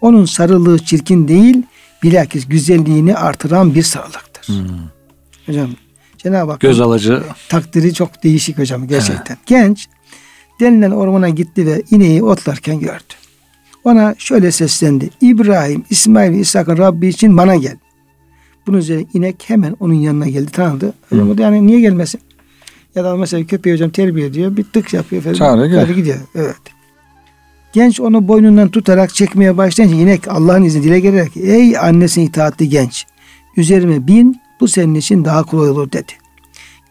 Onun 0.02 0.26
sarılığı 0.26 0.80
çirkin 0.80 1.28
değil, 1.28 1.64
bilakis 2.04 2.48
güzelliğini 2.48 3.16
artıran 3.16 3.76
bir 3.76 3.84
sarılıktır. 3.84 4.48
Hmm. 4.48 4.66
Hocam 5.46 5.70
Cenab-ı 6.18 6.52
Hak 6.52 6.60
göz 6.60 6.82
alıcı 6.82 7.24
takdiri 7.50 7.94
çok 7.94 8.24
değişik 8.24 8.58
hocam 8.58 8.88
gerçekten. 8.88 9.36
Evet. 9.36 9.46
Genç 9.46 9.88
denilen 10.60 10.92
ormana 10.92 11.30
gitti 11.30 11.66
ve 11.66 11.84
ineği 11.92 12.24
otlarken 12.24 12.80
gördü. 12.80 13.14
Ona 13.84 14.16
şöyle 14.18 14.52
seslendi. 14.52 15.10
İbrahim, 15.22 15.84
İsmail 15.90 16.32
ve 16.32 16.40
İshak'ın 16.40 16.78
Rabbi 16.78 17.08
için 17.08 17.38
bana 17.38 17.56
gel. 17.56 17.78
Bunun 18.70 18.78
üzerine 18.78 19.06
inek 19.14 19.44
hemen 19.48 19.76
onun 19.80 19.94
yanına 19.94 20.28
geldi 20.28 20.52
tanıdı. 20.52 20.94
Hocam 21.10 21.30
hmm. 21.30 21.40
yani 21.40 21.68
niye 21.68 21.80
gelmesin? 21.80 22.22
Ya 22.96 23.04
da 23.04 23.16
mesela 23.16 23.46
köpeği 23.46 23.76
hocam 23.76 23.90
terbiye 23.90 24.28
ediyor. 24.28 24.58
Bir 24.58 24.64
tık 24.64 24.94
yapıyor. 24.94 25.22
Falan. 25.22 25.34
Çağrı 25.34 25.68
gel. 25.68 25.94
gidiyor. 25.94 26.18
Evet. 26.36 26.56
Genç 27.74 28.00
onu 28.00 28.28
boynundan 28.28 28.70
tutarak 28.70 29.14
çekmeye 29.14 29.58
başlayınca 29.58 29.98
inek 29.98 30.28
Allah'ın 30.28 30.64
izni 30.64 30.84
dile 30.84 31.00
gelerek 31.00 31.38
ey 31.38 31.78
annesine 31.78 32.24
itaatli 32.24 32.70
genç 32.70 33.06
üzerime 33.58 34.08
bin 34.08 34.42
bu 34.60 34.68
senin 34.68 34.96
için 34.96 35.26
daha 35.26 35.44
kolay 35.44 35.70
olur 35.70 35.92
dedi. 35.92 36.12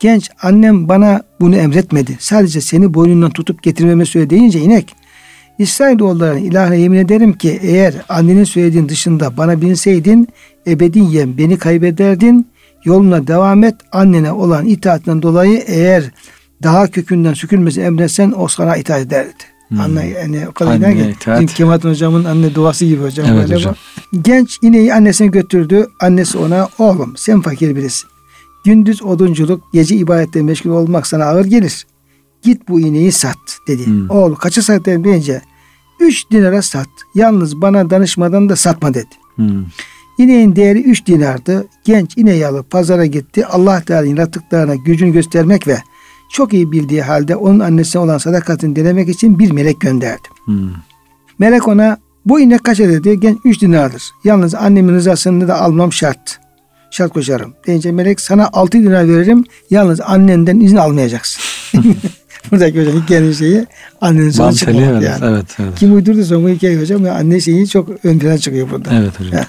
Genç 0.01 0.31
annem 0.43 0.88
bana 0.88 1.23
bunu 1.41 1.57
emretmedi. 1.57 2.17
Sadece 2.21 2.61
seni 2.61 2.95
boynundan 2.95 3.31
tutup 3.31 3.62
getirmeme 3.62 4.05
söyle 4.05 4.31
deyince 4.31 4.61
inek 4.61 4.95
İsrailoğullarının 5.59 6.45
ilahına 6.45 6.75
yemin 6.75 6.99
ederim 6.99 7.33
ki 7.33 7.59
eğer 7.62 7.95
annenin 8.09 8.45
söylediğin 8.45 8.88
dışında 8.88 9.37
bana 9.37 9.61
binseydin 9.61 10.29
ebediyen 10.71 11.39
beni 11.39 11.59
kaybederdin. 11.59 12.47
Yoluna 12.85 13.27
devam 13.27 13.65
et. 13.65 13.75
Annene 13.93 14.33
olan 14.33 14.67
itaatinden 14.67 15.23
dolayı 15.23 15.63
eğer 15.67 16.11
daha 16.63 16.87
kökünden 16.87 17.35
sükülmesi 17.35 17.81
emretsen 17.81 18.33
o 18.37 18.49
sana 18.49 18.77
itaat 18.77 19.01
ederdi. 19.01 19.33
Hmm. 19.69 19.81
Anne 19.81 20.09
yani 20.09 20.49
o 20.49 20.53
kadar 20.53 20.73
anne, 20.73 21.47
ki 21.47 21.55
Kemalettin 21.55 21.89
hocamın 21.89 22.25
anne 22.25 22.55
duası 22.55 22.85
gibi 22.85 23.03
hocam. 23.03 23.27
Evet 23.33 23.53
hocam. 23.53 23.75
Genç 24.23 24.59
ineği 24.63 24.95
annesine 24.95 25.27
götürdü. 25.27 25.87
Annesi 26.01 26.39
ona 26.39 26.69
oğlum 26.79 27.15
sen 27.17 27.41
fakir 27.41 27.77
birisin. 27.77 28.09
Gündüz 28.65 29.03
odunculuk, 29.03 29.73
gece 29.73 29.97
ibadette 29.97 30.43
meşgul 30.43 30.71
olmak 30.71 31.07
sana 31.07 31.25
ağır 31.25 31.45
gelir. 31.45 31.87
Git 32.43 32.69
bu 32.69 32.81
ineği 32.81 33.13
sat 33.13 33.39
dedi. 33.69 33.87
Hmm. 33.87 34.11
Oğul 34.11 34.35
kaça 34.35 34.63
satayım 34.63 35.05
deyince 35.05 35.43
üç 36.01 36.31
dinara 36.31 36.63
sat. 36.63 36.89
Yalnız 37.15 37.61
bana 37.61 37.91
danışmadan 37.91 38.49
da 38.49 38.57
satma 38.57 38.95
dedi. 38.95 39.15
Hmm. 39.37 39.65
İneğin 40.19 40.57
değeri 40.57 40.83
üç 40.83 41.07
dinardı. 41.07 41.67
Genç 41.85 42.17
ineği 42.17 42.47
alıp 42.47 42.71
pazara 42.71 43.07
gitti. 43.07 43.47
Allah 43.47 43.81
Teala'nın 43.81 44.09
yaratıklarına 44.09 44.75
gücünü 44.75 45.13
göstermek 45.13 45.69
ve 45.69 45.79
çok 46.33 46.53
iyi 46.53 46.73
bildiği 46.73 47.03
halde 47.03 47.37
onun 47.37 47.61
annesine 47.61 48.03
olan 48.03 48.19
sadakatini 48.19 48.77
denemek 48.77 49.09
için 49.09 49.39
bir 49.39 49.51
melek 49.51 49.81
gönderdi. 49.81 50.29
Hmm. 50.45 50.71
Melek 51.39 51.69
ona 51.69 51.99
bu 52.27 52.41
inek 52.41 52.65
kaç 52.65 52.79
dedi? 52.79 53.21
Genç 53.21 53.39
üç 53.45 53.63
dinardır. 53.63 54.03
Yalnız 54.25 54.55
annemin 54.55 54.95
rızasını 54.95 55.49
da 55.49 55.61
almam 55.61 55.93
şart. 55.93 56.41
Şart 56.91 57.13
koşarım. 57.13 57.55
Deyince 57.67 57.93
melek 57.93 58.21
sana 58.21 58.49
altı 58.53 58.79
dinar 58.79 59.09
veririm. 59.09 59.45
Yalnız 59.71 60.01
annenden 60.01 60.61
izin 60.61 60.77
almayacaksın. 60.77 61.43
Buradaki 62.51 62.81
hocam 62.81 63.03
hikayenin 63.03 63.33
şeyi 63.33 63.67
annenin 64.01 64.31
sonu 64.31 64.55
çıkmamak 64.55 65.03
yani. 65.03 65.25
Evet, 65.25 65.47
evet. 65.59 65.75
Kim 65.77 65.95
uydurduysa 65.95 66.43
bu 66.43 66.49
hikaye 66.49 66.81
hocam 66.81 67.05
anne 67.05 67.41
şeyi 67.41 67.69
çok 67.69 68.05
ön 68.05 68.19
plana 68.19 68.39
çıkıyor 68.39 68.71
burada. 68.71 68.91
Evet 68.95 69.21
hocam. 69.21 69.45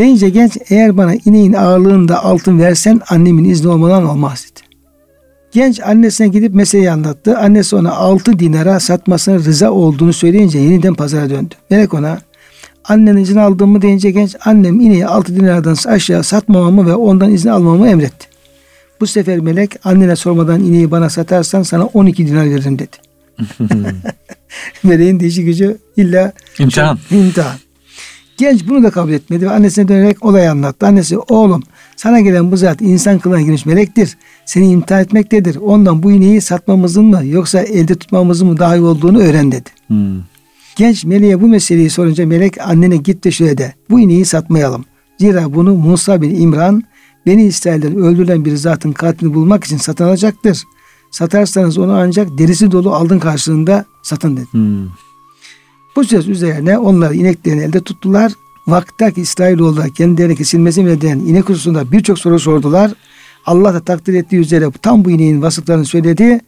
Deyince 0.00 0.28
genç 0.28 0.58
eğer 0.70 0.96
bana 0.96 1.14
ineğin 1.14 1.52
ağırlığında 1.52 2.24
altın 2.24 2.58
versen 2.58 3.00
annemin 3.08 3.44
izni 3.44 3.68
olmadan 3.68 4.08
olmaz 4.08 4.46
dedi. 4.50 4.60
Genç 5.52 5.80
annesine 5.80 6.28
gidip 6.28 6.54
meseleyi 6.54 6.90
anlattı. 6.90 7.38
Annesi 7.38 7.76
ona 7.76 7.92
altı 7.92 8.38
dinara 8.38 8.80
satmasına 8.80 9.34
rıza 9.34 9.70
olduğunu 9.70 10.12
söyleyince 10.12 10.58
yeniden 10.58 10.94
pazara 10.94 11.30
döndü. 11.30 11.54
Melek 11.70 11.94
ona 11.94 12.18
Annen 12.84 13.16
izin 13.16 13.36
aldın 13.36 13.68
mı 13.68 13.82
deyince 13.82 14.10
genç 14.10 14.36
annem 14.44 14.80
ineği 14.80 15.06
altı 15.06 15.36
dinardan 15.36 15.76
aşağı 15.86 16.24
satmamamı 16.24 16.86
ve 16.86 16.94
ondan 16.94 17.32
izin 17.32 17.48
almamı 17.48 17.88
emretti. 17.88 18.26
Bu 19.00 19.06
sefer 19.06 19.38
melek 19.38 19.86
annene 19.86 20.16
sormadan 20.16 20.60
ineği 20.60 20.90
bana 20.90 21.10
satarsan 21.10 21.62
sana 21.62 21.86
12 21.86 22.26
dinar 22.26 22.50
veririm 22.50 22.78
dedi. 22.78 22.96
Meleğin 24.82 25.20
değişik 25.20 25.44
gücü 25.44 25.78
illa 25.96 26.32
İmtihan. 26.58 26.98
imtihan. 27.10 27.56
Genç 28.40 28.68
bunu 28.68 28.82
da 28.82 28.90
kabul 28.90 29.12
etmedi 29.12 29.46
ve 29.46 29.50
annesine 29.50 29.88
dönerek 29.88 30.24
olayı 30.24 30.50
anlattı. 30.50 30.86
Annesi 30.86 31.18
oğlum 31.18 31.62
sana 31.96 32.20
gelen 32.20 32.52
bu 32.52 32.56
zat 32.56 32.80
insan 32.82 33.18
kılığına 33.18 33.40
girmiş 33.40 33.66
melektir. 33.66 34.16
Seni 34.46 34.70
imtihan 34.70 35.02
etmektedir. 35.02 35.56
Ondan 35.56 36.02
bu 36.02 36.12
ineği 36.12 36.40
satmamızın 36.40 37.04
mı 37.04 37.20
yoksa 37.24 37.60
elde 37.60 37.94
tutmamızın 37.94 38.48
mı 38.48 38.58
daha 38.58 38.76
iyi 38.76 38.82
olduğunu 38.82 39.18
öğren 39.18 39.52
dedi. 39.52 39.70
Hmm. 39.86 40.22
Genç 40.76 41.04
meleğe 41.04 41.40
bu 41.40 41.48
meseleyi 41.48 41.90
sorunca 41.90 42.26
melek 42.26 42.60
annene 42.60 42.96
git 42.96 43.24
de 43.24 43.30
şöyle 43.30 43.58
de 43.58 43.74
bu 43.90 44.00
ineği 44.00 44.24
satmayalım. 44.24 44.84
Zira 45.18 45.54
bunu 45.54 45.74
Musa 45.74 46.22
bin 46.22 46.40
İmran 46.40 46.82
Beni 47.26 47.44
İsrail'den 47.44 47.96
öldürülen 47.96 48.44
bir 48.44 48.56
zatın 48.56 48.92
katilini 48.92 49.34
bulmak 49.34 49.64
için 49.64 49.76
satın 49.76 50.04
alacaktır. 50.04 50.62
Satarsanız 51.10 51.78
onu 51.78 51.92
ancak 51.92 52.38
derisi 52.38 52.72
dolu 52.72 52.94
aldın 52.94 53.18
karşılığında 53.18 53.84
satın 54.02 54.36
dedi. 54.36 54.46
Hmm. 54.50 54.86
Bu 56.00 56.04
söz 56.04 56.28
üzerine 56.28 56.78
onlar 56.78 57.10
ineklerini 57.10 57.62
elde 57.62 57.80
tuttular. 57.80 58.32
Vaktaki 58.66 59.20
İsrailoğulları 59.20 59.90
kendilerine 59.90 60.34
kesilmesi 60.34 60.84
neden 60.84 61.18
inek 61.18 61.48
hususunda 61.48 61.92
birçok 61.92 62.18
soru 62.18 62.40
sordular. 62.40 62.90
Allah 63.46 63.74
da 63.74 63.80
takdir 63.80 64.14
ettiği 64.14 64.36
üzere 64.36 64.70
tam 64.82 65.04
bu 65.04 65.10
ineğin 65.10 65.42
vasıflarını 65.42 65.84
söyledi. 65.84 66.40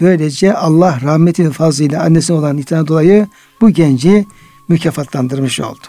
Böylece 0.00 0.54
Allah 0.54 0.98
rahmeti 1.02 1.46
ve 1.46 1.50
fazlıyla 1.50 2.02
annesine 2.02 2.36
olan 2.36 2.58
itina 2.58 2.86
dolayı 2.86 3.26
bu 3.60 3.70
genci 3.70 4.26
mükafatlandırmış 4.68 5.60
oldu. 5.60 5.86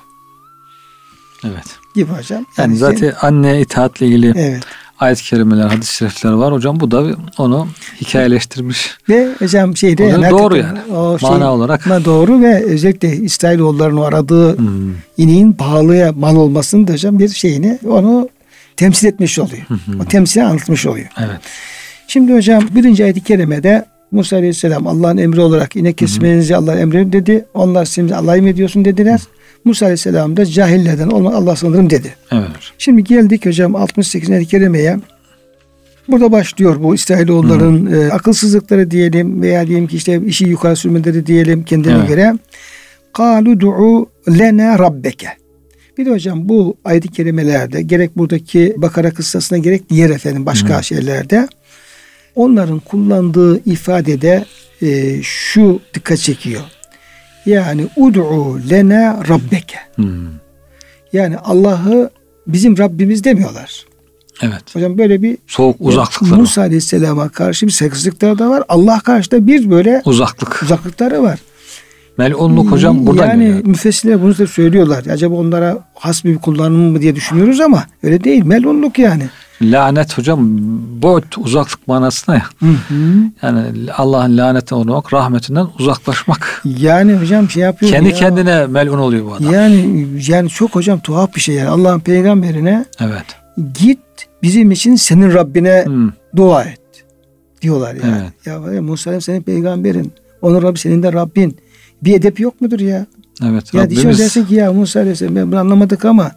Evet. 1.43 1.80
Gibi 1.95 2.12
hocam. 2.12 2.45
Yani 2.58 2.78
zaten 2.78 3.13
anne 3.21 3.62
itaatle 3.62 4.08
ilgili 4.08 4.34
evet. 4.36 4.63
Ayet-i 5.04 5.24
kerimeler, 5.24 5.68
hadis-i 5.68 5.96
şerifler 5.96 6.32
var. 6.32 6.54
Hocam 6.54 6.80
bu 6.80 6.92
da 6.92 7.04
onu 7.38 7.68
hikayeleştirmiş. 8.02 8.98
Ve 9.10 9.30
hocam 9.39 9.78
şeyde 9.78 10.04
yani 10.04 10.30
doğru 10.30 10.58
yani. 10.58 10.80
O 10.96 11.20
şey, 11.20 11.30
Mana 11.30 11.54
olarak. 11.54 11.86
Doğru 12.06 12.42
ve 12.42 12.63
özellikle 12.63 13.16
İsrailoğullarının 13.16 13.98
o 13.98 14.04
aradığı 14.04 14.58
Hmm. 14.58 14.94
ineğin 15.18 15.54
pahalıya 15.54 16.12
mal 16.12 16.36
olmasının 16.36 16.88
da 16.88 16.94
hocam 16.94 17.20
bir 17.20 17.30
şeyini 17.30 17.80
onu 17.88 18.30
temsil 18.78 19.08
etmiş 19.08 19.39
oluyor. 19.39 19.63
O 20.02 20.06
temsili 20.06 20.44
anlatmış 20.44 20.86
oluyor. 20.86 21.08
Evet. 21.20 21.39
Şimdi 22.08 22.34
hocam 22.34 22.63
birinci 22.76 23.04
ayet-i 23.04 23.24
kerimede 23.24 23.86
Musa 24.12 24.36
Aleyhisselam 24.36 24.88
Allah'ın 24.88 25.18
emri 25.18 25.42
olarak 25.42 25.76
inek 25.76 25.98
kesmenizi 25.98 26.56
Allah'ın 26.56 26.78
emri 26.78 27.13
dedi. 27.13 27.46
Onlar 27.54 27.86
şimdi 27.86 28.16
Allah'ı 28.16 28.42
mı 28.42 28.50
ediyorsun 28.50 28.86
dediler. 28.86 29.22
Musa 29.65 29.86
Aleyhisselam 29.86 30.38
da 30.38 30.45
cahillerden 30.45 31.08
olma 31.08 31.34
Allah 31.34 31.56
sanırım 31.56 31.89
dedi. 31.89 32.15
Evet. 32.32 32.47
Şimdi 32.78 33.04
geldik 33.04 33.45
hocam 33.45 33.76
68. 33.76 34.30
ayet-i 34.30 34.47
kerimeye. 34.47 34.99
Burada 36.08 36.32
başlıyor 36.32 36.76
bu 36.84 36.95
İsrailoğulların 36.95 37.93
e, 37.93 38.12
akılsızlıkları 38.12 38.91
diyelim 38.91 39.41
veya 39.41 39.67
diyelim 39.67 39.88
ki 39.88 39.95
işte 39.95 40.21
işi 40.26 40.45
yukarı 40.45 40.76
sürmeleri 40.76 41.26
diyelim 41.26 41.63
kendine 41.63 41.93
Evet. 41.93 42.08
göre. 42.08 42.34
Kalu 43.13 43.60
du'u 43.60 44.10
lena 44.30 44.80
rabbeke. 44.80 45.28
Bir 45.97 46.06
de 46.06 46.10
hocam 46.12 46.49
bu 46.49 46.78
ayet-i 46.86 47.12
kerimelerde 47.12 47.82
gerek 47.82 48.17
buradaki 48.17 48.73
Bakara 48.78 49.12
kıssasına 49.12 49.58
gerek 49.58 49.89
diğer 49.89 50.10
efendim 50.10 50.45
başka 50.45 50.82
şeylerde 50.82 51.47
onların 52.36 52.80
kullandığı 52.80 53.69
ifadede 53.69 54.45
e, 54.82 55.21
şu 55.23 55.80
dikkat 55.93 56.17
çekiyor. 56.17 56.62
Yani 57.45 57.88
ud'u 57.97 58.60
lena 58.69 59.19
rabbeke. 59.29 59.77
Hmm. 59.95 60.27
Yani 61.13 61.38
Allah'ı 61.38 62.10
bizim 62.47 62.77
Rabbimiz 62.77 63.23
demiyorlar. 63.23 63.86
Evet. 64.41 64.75
Hocam 64.75 64.97
böyle 64.97 65.21
bir 65.21 65.38
Soğuk 65.47 65.75
uzaklıkları. 65.79 66.39
Musa 66.39 66.62
Aleyhisselam'a 66.62 67.29
karşı 67.29 67.67
bir 67.67 67.71
saygısızlıkları 67.71 68.39
da 68.39 68.49
var. 68.49 68.63
Allah 68.69 68.99
karşıda 68.99 69.47
bir 69.47 69.69
böyle 69.69 70.01
Uzaklık. 70.06 70.63
uzaklıkları 70.63 71.23
var. 71.23 71.39
Melunluk 72.17 72.71
hocam 72.71 73.08
buradan 73.08 73.27
yani 73.27 73.45
geliyor. 73.45 73.65
müfessirler 73.65 74.21
bunu 74.21 74.38
da 74.38 74.47
söylüyorlar. 74.47 75.06
Acaba 75.06 75.36
onlara 75.36 75.77
has 75.95 76.25
bir 76.25 76.38
kullanım 76.38 76.91
mı 76.91 77.01
diye 77.01 77.15
düşünüyoruz 77.15 77.60
ama 77.60 77.84
öyle 78.03 78.23
değil. 78.23 78.45
Melunluk 78.45 78.99
yani. 78.99 79.23
Lanet 79.71 80.17
hocam 80.17 80.39
boyut 81.02 81.38
uzaklık 81.38 81.88
manasına 81.88 82.36
ya. 82.36 82.43
Hı 82.60 82.65
hı. 82.65 82.95
Yani 83.41 83.62
Allah'ın 83.97 84.38
laneti 84.38 84.76
olmak, 84.76 85.13
rahmetinden 85.13 85.67
uzaklaşmak. 85.80 86.62
Yani 86.65 87.13
hocam 87.13 87.49
şey 87.49 87.63
yapıyor. 87.63 87.91
Kendi 87.91 88.10
ya. 88.10 88.15
kendine 88.15 88.67
melun 88.67 88.97
oluyor 88.97 89.26
bu 89.26 89.34
adam. 89.34 89.54
Yani 89.54 90.08
yani 90.28 90.49
çok 90.49 90.76
hocam 90.76 90.99
tuhaf 90.99 91.36
bir 91.36 91.41
şey 91.41 91.56
yani. 91.56 91.69
Allah'ın 91.69 91.99
peygamberine 91.99 92.86
Evet. 92.99 93.26
git 93.80 93.99
bizim 94.43 94.71
için 94.71 94.95
senin 94.95 95.34
Rabbine 95.34 95.84
Hmm. 95.86 96.10
dua 96.36 96.63
et 96.63 96.80
diyorlar 97.62 97.95
yani. 97.95 98.15
Evet. 98.21 98.34
Ya 98.67 98.73
ya 98.73 98.82
Musa 98.82 99.21
senin 99.21 99.41
peygamberin. 99.41 100.13
Onun 100.41 100.62
Rabbi 100.62 100.80
senin 100.80 101.04
de 101.04 101.13
Rabbin. 101.13 101.58
Bir 102.04 102.13
edep 102.15 102.39
yok 102.39 102.62
mudur 102.62 102.80
ya? 102.80 103.06
Evet. 103.43 103.73
Ya 103.73 103.84
Rabbimiz 103.84 104.19
dersin 104.19 104.45
ki 104.45 104.56
ya 104.56 104.73
Musa 104.73 104.99
Aleyhisselam 104.99 105.36
ben 105.36 105.52
bunu 105.52 105.60
anlamadık 105.60 106.06
ama 106.06 106.32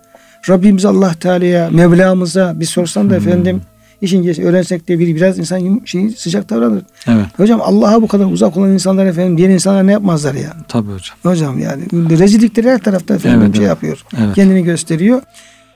Rabbimiz 0.48 0.84
Allah 0.84 1.14
Teala'ya, 1.20 1.70
Mevlamıza 1.70 2.60
bir 2.60 2.64
sorsan 2.64 3.10
da 3.10 3.14
Hmm. 3.16 3.28
efendim 3.28 3.60
işin 4.00 4.22
geçti 4.22 4.44
öğrensek 4.44 4.88
de 4.88 4.98
bir 4.98 5.16
biraz 5.16 5.38
insan 5.38 5.80
şey, 5.84 6.10
sıcak 6.10 6.50
davranır. 6.50 6.82
evet. 7.08 7.26
Hocam 7.36 7.60
Allah'a 7.62 8.02
bu 8.02 8.08
kadar 8.08 8.24
uzak 8.24 8.56
olan 8.56 8.72
insanlar 8.72 9.06
efendim 9.06 9.38
diğer 9.38 9.48
insanlar 9.50 9.86
ne 9.86 9.92
yapmazlar 9.92 10.34
ya? 10.34 10.56
Tabii 10.68 10.86
hocam. 10.92 11.16
Hocam 11.22 11.58
yani 11.58 11.82
rezillikleri 12.18 12.70
her 12.70 12.78
tarafta 12.78 13.14
efendim 13.14 13.40
Evet, 13.42 13.54
şey 13.56 13.64
evet. 13.64 13.68
yapıyor. 13.68 14.04
Evet. 14.24 14.34
Kendini 14.34 14.62
gösteriyor. 14.64 15.22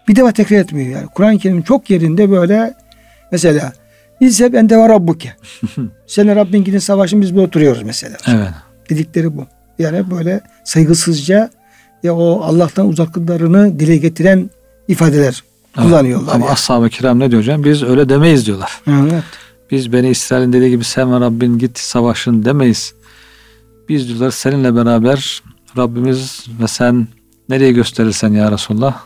Bir 0.08 0.16
defa 0.16 0.32
tekrar 0.32 0.56
etmiyor 0.58 0.88
yani. 0.90 1.06
Kur'an-ı 1.06 1.38
Kerim 1.38 1.62
çok 1.62 1.90
yerinde 1.90 2.30
böyle 2.30 2.74
mesela 3.32 3.72
İzzeb 4.20 4.54
ente 4.54 4.78
ve 4.78 4.88
rabbuke. 4.88 5.32
Senin 6.06 6.36
Rabbin 6.36 6.64
gidin 6.64 6.78
savaşın 6.78 7.20
biz 7.20 7.34
burada 7.34 7.46
oturuyoruz 7.46 7.82
mesela. 7.82 8.16
Evet. 8.28 8.48
Dedikleri 8.90 9.36
bu. 9.36 9.46
Yani 9.78 10.10
böyle 10.10 10.40
saygısızca 10.64 11.50
ya 12.02 12.14
o 12.16 12.40
Allah'tan 12.42 12.88
uzaklıklarını 12.88 13.80
dile 13.80 13.96
getiren 13.96 14.50
ifadeler 14.90 15.42
Evet. 15.78 15.86
kullanıyorlar. 15.88 16.34
Ama 16.34 16.44
yani. 16.44 16.52
ashab-ı 16.52 16.88
kiram 16.90 17.18
ne 17.18 17.30
diyor 17.30 17.42
hocam? 17.42 17.64
Biz 17.64 17.82
öyle 17.82 18.08
demeyiz 18.08 18.46
diyorlar. 18.46 18.80
Evet. 18.86 19.24
Biz 19.70 19.92
Beni 19.92 20.08
İsrail'in 20.10 20.52
dediği 20.52 20.70
gibi 20.70 20.84
sen 20.84 21.12
ve 21.12 21.20
Rabbin 21.20 21.58
git 21.58 21.78
savaşın 21.78 22.44
demeyiz. 22.44 22.94
Biz 23.88 24.08
diyorlar 24.08 24.30
seninle 24.30 24.76
beraber 24.76 25.42
Rabbimiz 25.76 26.44
ve 26.60 26.68
sen 26.68 27.06
nereye 27.48 27.72
gösterirsen 27.72 28.32
ya 28.32 28.52
Resulullah 28.52 28.96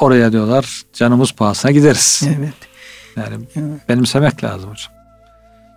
oraya 0.00 0.32
diyorlar 0.32 0.82
canımız 0.92 1.32
pahasına 1.32 1.70
gideriz. 1.70 2.22
Evet. 2.38 2.54
Yani 3.16 3.44
Evet. 3.56 3.88
benimsemek 3.88 4.44
lazım 4.44 4.70
hocam. 4.70 4.92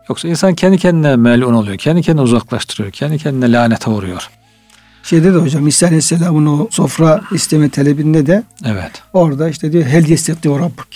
Yoksa 0.09 0.27
insan 0.27 0.55
kendi 0.55 0.77
kendine 0.77 1.15
melun 1.15 1.53
oluyor. 1.53 1.77
Kendi 1.77 2.01
kendine 2.01 2.21
uzaklaştırıyor. 2.23 2.91
Kendi 2.91 3.17
kendine 3.17 3.51
lanete 3.51 3.89
uğruyor. 3.89 4.29
Şeyde 5.09 5.33
de 5.33 5.37
hocam 5.37 5.67
İsa 5.67 5.85
Aleyhisselam'ın 5.87 6.45
o 6.45 6.67
sofra 6.71 7.21
isteme 7.31 7.69
talebinde 7.69 8.25
de 8.25 8.43
Evet. 8.65 8.91
orada 9.13 9.49
işte 9.49 9.71
diyor 9.71 9.83
hel 9.83 10.07
yestetti 10.07 10.49
o 10.49 10.59
Rabbuk. 10.59 10.87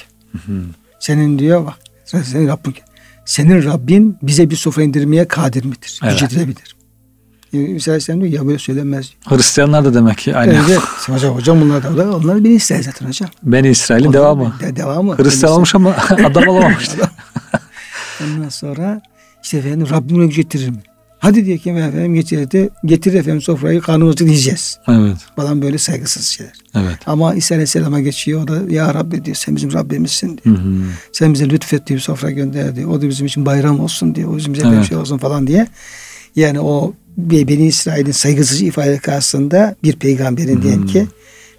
Senin 1.00 1.40
diyor 1.40 1.66
bak 1.66 1.74
senin 2.06 2.48
Rabbuk. 2.48 2.74
Senin 3.26 3.64
Rabbin 3.64 4.18
bize 4.22 4.50
bir 4.50 4.56
sofra 4.56 4.84
indirmeye 4.84 5.28
kadir 5.28 5.66
midir? 5.66 6.00
Evet. 6.04 6.20
Güç 6.20 6.34
edebilir. 6.34 6.76
İsa 7.76 7.92
Aleyhisselam 7.92 8.22
diyor 8.22 8.34
ya 8.34 8.48
böyle 8.48 8.60
söylenmez. 8.60 9.14
Hristiyanlar 9.26 9.86
da 9.86 9.94
demek 9.94 10.18
ki 10.18 10.36
aynı. 10.36 10.54
Evet. 10.54 10.80
hocam, 11.10 11.36
hocam 11.36 11.62
bunlar 11.62 11.98
da 11.98 12.18
onlar 12.18 12.44
beni 12.44 12.54
ister 12.54 12.84
zaten 12.84 13.08
hocam. 13.08 13.30
Beni 13.44 13.70
İsrail'in 13.70 14.06
Onlar 14.08 14.14
devamı. 14.14 14.54
De, 14.60 14.76
devamı. 14.76 15.18
Hristiyan 15.18 15.54
olmuş 15.54 15.76
ama 15.76 15.96
adam 16.26 16.48
olamamıştı. 16.48 16.98
Ondan 18.24 18.50
sonra 18.50 19.02
işte 19.44 19.58
efendim 19.58 19.88
Rabbim 19.90 20.18
onu 20.18 20.30
getiririm. 20.30 20.74
mi? 20.74 20.82
Hadi 21.24 21.46
diye 21.46 21.58
ki 21.58 21.70
efendim 21.70 22.14
getirdi. 22.16 22.70
Getir 22.86 23.14
efendim 23.14 23.42
sofrayı 23.42 23.82
karnımızı 23.82 24.18
diyeceğiz. 24.18 24.78
evet. 24.88 25.18
Falan 25.36 25.62
böyle 25.62 25.78
saygısız 25.78 26.26
şeyler. 26.28 26.54
Evet. 26.76 26.98
Ama 27.06 27.34
İsa 27.36 27.56
Aleyhisselam'a 27.56 28.00
geçiyor. 28.02 28.44
O 28.44 28.48
da 28.48 28.74
ya 28.74 28.94
Rabbi 28.94 29.26
diyor 29.26 29.36
sen 29.36 29.56
bizim 29.56 29.74
Rabbimizsin 29.74 30.40
diyor. 30.44 30.56
Hı 30.58 30.62
hı. 30.62 30.74
Sen 31.12 31.34
bize 31.34 31.50
lütfet 31.50 31.88
diyor 31.88 32.00
sofra 32.00 32.32
gönder 32.32 32.76
diyor. 32.76 32.90
O 32.90 33.02
da 33.02 33.10
bizim 33.10 33.26
için 33.28 33.46
bayram 33.46 33.80
olsun 33.80 34.16
diyor. 34.16 34.34
O 34.34 34.38
bizim 34.38 34.54
bize 34.54 34.68
Evet. 34.68 34.80
bir 34.82 34.86
şey 34.86 34.98
olsun 34.98 35.18
falan 35.18 35.48
diye. 35.48 35.68
Yani 36.36 36.60
o 36.60 36.94
Be- 37.18 37.48
Beni 37.48 37.68
İsrail'in 37.68 38.12
saygısız 38.12 38.62
ifade 38.62 38.98
karşısında 38.98 39.76
bir 39.84 39.94
peygamberin 39.96 40.62
diyelim 40.62 40.88
ki 40.88 41.08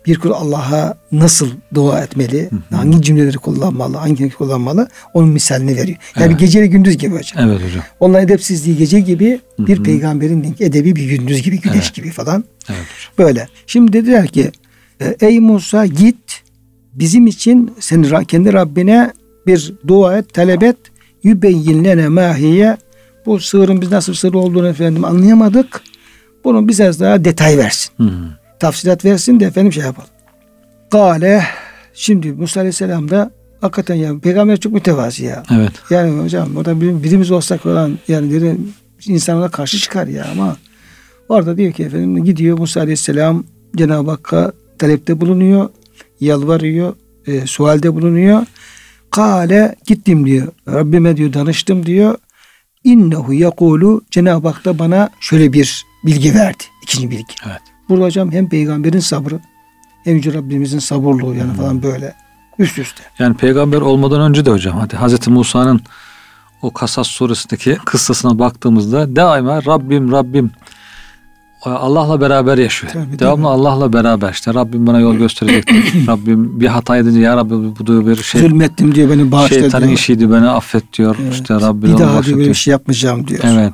bir 0.07 0.19
kul 0.19 0.31
Allah'a 0.31 0.99
nasıl 1.13 1.49
dua 1.75 2.01
etmeli, 2.03 2.51
hangi 2.71 3.03
cümleleri 3.03 3.37
kullanmalı, 3.37 3.97
hangi 3.97 4.31
kullanmalı 4.31 4.89
onun 5.15 5.29
misalini 5.29 5.77
veriyor. 5.77 5.99
Yani 6.17 6.31
Evet. 6.31 6.41
geceyle 6.41 6.67
gündüz 6.67 6.97
gibi 6.99 7.15
hocam. 7.17 7.49
Evet 7.49 7.61
hocam. 7.69 7.85
Onların 8.01 8.25
edepsizliği 8.25 8.77
gece 8.77 9.01
gibi, 9.01 9.41
bir 9.59 9.83
peygamberin 9.83 10.57
edebi 10.61 10.97
bir 10.97 11.05
gündüz 11.05 11.43
gibi, 11.43 11.61
güneş 11.61 11.91
gibi 11.91 12.11
falan. 12.11 12.45
Evet 12.69 12.79
hocam. 12.79 13.27
Böyle. 13.27 13.49
Şimdi 13.67 13.93
dediler 13.93 14.27
ki 14.27 14.51
e, 15.01 15.17
ey 15.21 15.41
Musa 15.41 15.87
git 15.87 16.43
bizim 16.93 17.27
için 17.27 17.75
sen 17.81 18.25
kendi 18.25 18.53
Rabbine 18.53 19.13
bir 19.47 19.75
dua 19.89 20.19
et, 20.19 20.35
talep 20.35 20.63
et. 20.63 20.77
Yübeyyin 21.23 21.85
lene 21.85 22.09
mahiye. 22.09 22.77
Bu 23.27 23.41
sığırın 23.41 23.81
biz 23.81 23.91
nasıl 23.93 24.15
sığır 24.15 24.35
olduğunu 24.35 24.69
efendim 24.69 25.05
anlayamadık. 25.05 25.83
Bunu 26.45 26.69
bize 26.69 26.93
daha 27.01 27.25
detay 27.25 27.59
versin. 27.59 27.93
Hı 27.97 28.03
hı. 28.05 28.44
Tafsilat 28.65 29.05
versin 29.05 29.41
de 29.41 29.45
efendim 29.45 29.73
şey 29.73 29.83
yapalım. 29.83 30.11
Kale 30.91 31.45
şimdi 31.95 32.33
Musa 32.33 32.61
Aleyhisselam 32.61 33.11
da 33.11 33.31
hakikaten 33.61 33.95
ya 33.95 34.19
peygamber 34.19 34.57
çok 34.61 34.73
mütevazi 34.73 35.25
ya. 35.25 35.43
Evet. 35.55 35.73
Yani 35.91 36.23
hocam 36.23 36.57
orada 36.57 36.81
bir, 36.81 37.03
birimiz 37.03 37.31
olsak 37.31 37.61
falan 37.61 37.99
yani 38.09 38.31
dedi, 38.31 38.57
insanlara 39.07 39.49
karşı 39.49 39.79
çıkar 39.79 40.07
ya 40.07 40.27
ama 40.33 40.57
orada 41.29 41.57
diyor 41.57 41.73
ki 41.73 41.85
efendim 41.85 42.25
gidiyor 42.25 42.59
Musa 42.59 42.81
Aleyhisselam 42.81 43.45
Cenab-ı 43.77 44.11
Hakk'a 44.11 44.53
talepte 44.79 45.21
bulunuyor, 45.21 45.69
yalvarıyor, 46.21 46.95
e, 47.27 47.47
sualde 47.47 47.95
bulunuyor. 47.95 48.47
Kale 49.11 49.75
gittim 49.87 50.27
diyor. 50.27 50.49
Rabbime 50.69 51.17
diyor 51.17 51.33
danıştım 51.33 51.87
diyor. 51.87 52.19
İnnehu 52.85 53.35
yakulu 53.35 54.03
Cenab-ı 54.11 54.49
Hak 54.49 54.65
da 54.65 54.79
bana 54.79 55.11
şöyle 55.21 55.53
bir 55.53 55.85
bilgi 56.07 56.35
verdi. 56.35 56.65
İkinci 56.83 57.11
bilgi. 57.11 57.35
Evet. 57.47 57.74
Burada 57.89 58.05
hocam 58.05 58.33
hem 58.33 58.49
peygamberin 58.49 59.01
sabrı 59.01 59.41
hem 60.05 60.17
Yüce 60.17 60.35
Rabbimizin 60.35 60.79
sabırlığı 60.79 61.37
yani 61.37 61.55
falan 61.55 61.83
böyle 61.83 62.15
üst 62.59 62.79
üste. 62.79 63.03
Yani 63.19 63.37
peygamber 63.37 63.81
olmadan 63.81 64.21
önce 64.21 64.47
de 64.47 64.51
hocam 64.51 64.79
hadi 64.79 64.97
Hazreti 64.97 65.31
Musa'nın 65.31 65.81
o 66.63 66.71
Kasas 66.71 67.07
suresindeki 67.09 67.79
kıssasına 67.85 68.39
baktığımızda 68.39 69.17
daima 69.17 69.65
Rabbim 69.65 70.13
Rabbim 70.13 70.51
Allah'la 71.65 72.21
beraber 72.21 72.59
yaşıyor. 72.59 72.93
Tabii, 72.93 73.19
Devamlı 73.19 73.49
Allah'la 73.49 73.93
beraber 73.93 74.33
işte 74.33 74.55
Rabbim 74.55 74.87
bana 74.87 75.01
yol 75.01 75.15
gösterecektir. 75.15 76.07
Rabbim 76.09 76.61
bir 76.61 76.67
hata 76.67 76.97
edince 76.97 77.21
ya 77.21 77.37
Rabbi 77.37 77.51
bu 77.79 77.87
da 77.87 78.07
bir 78.07 78.17
şey 78.17 78.41
Zulmettim 78.41 78.95
diyor 78.95 79.11
beni 79.11 79.33
bağışla 79.33 79.61
şeytanın 79.61 79.87
diyor. 79.87 79.99
işiydi 79.99 80.33
beni 80.33 80.49
affet 80.49 80.93
diyor. 80.93 81.17
Evet. 81.23 81.33
İşte 81.33 81.55
Rabbim 81.55 81.83
bir 81.83 81.99
daha 81.99 82.25
diyor 82.25 82.39
diyor. 82.39 82.49
bir 82.49 82.55
şey 82.55 82.73
yapmayacağım 82.73 83.27
diyor. 83.27 83.41
Evet. 83.45 83.73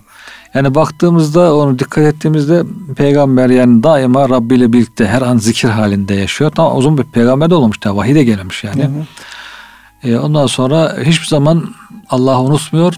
Yani 0.55 0.75
baktığımızda 0.75 1.55
onu 1.55 1.79
dikkat 1.79 2.05
ettiğimizde 2.05 2.63
peygamber 2.97 3.49
yani 3.49 3.83
daima 3.83 4.29
Rabbi 4.29 4.55
ile 4.55 4.73
birlikte 4.73 5.07
her 5.07 5.23
an 5.23 5.37
zikir 5.37 5.69
halinde 5.69 6.15
yaşıyor. 6.15 6.51
Tamam 6.55 6.77
uzun 6.77 6.99
bir 6.99 7.05
peygamber 7.05 7.51
de 7.51 7.55
olmamış 7.55 7.85
da 7.85 7.97
vahiy 7.97 8.15
de 8.15 8.25
gelmiş 8.25 8.65
yani. 8.65 8.81
Evet. 8.81 10.15
E, 10.15 10.19
ondan 10.19 10.47
sonra 10.47 10.97
hiçbir 11.05 11.27
zaman 11.27 11.75
Allah'ı 12.11 12.41
unutmuyor. 12.41 12.95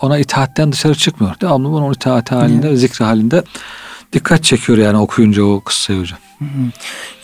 Ona 0.00 0.18
itaatten 0.18 0.72
dışarı 0.72 0.94
çıkmıyor. 0.94 1.34
Devamlı 1.40 1.68
onun 1.68 1.92
itaati 1.92 2.34
halinde, 2.34 2.76
zikri 2.76 3.04
halinde 3.04 3.42
dikkat 4.12 4.44
çekiyor 4.44 4.78
yani 4.78 4.96
okuyunca 4.96 5.42
o 5.42 5.60
kıssayı 5.60 6.00
hocam. 6.00 6.18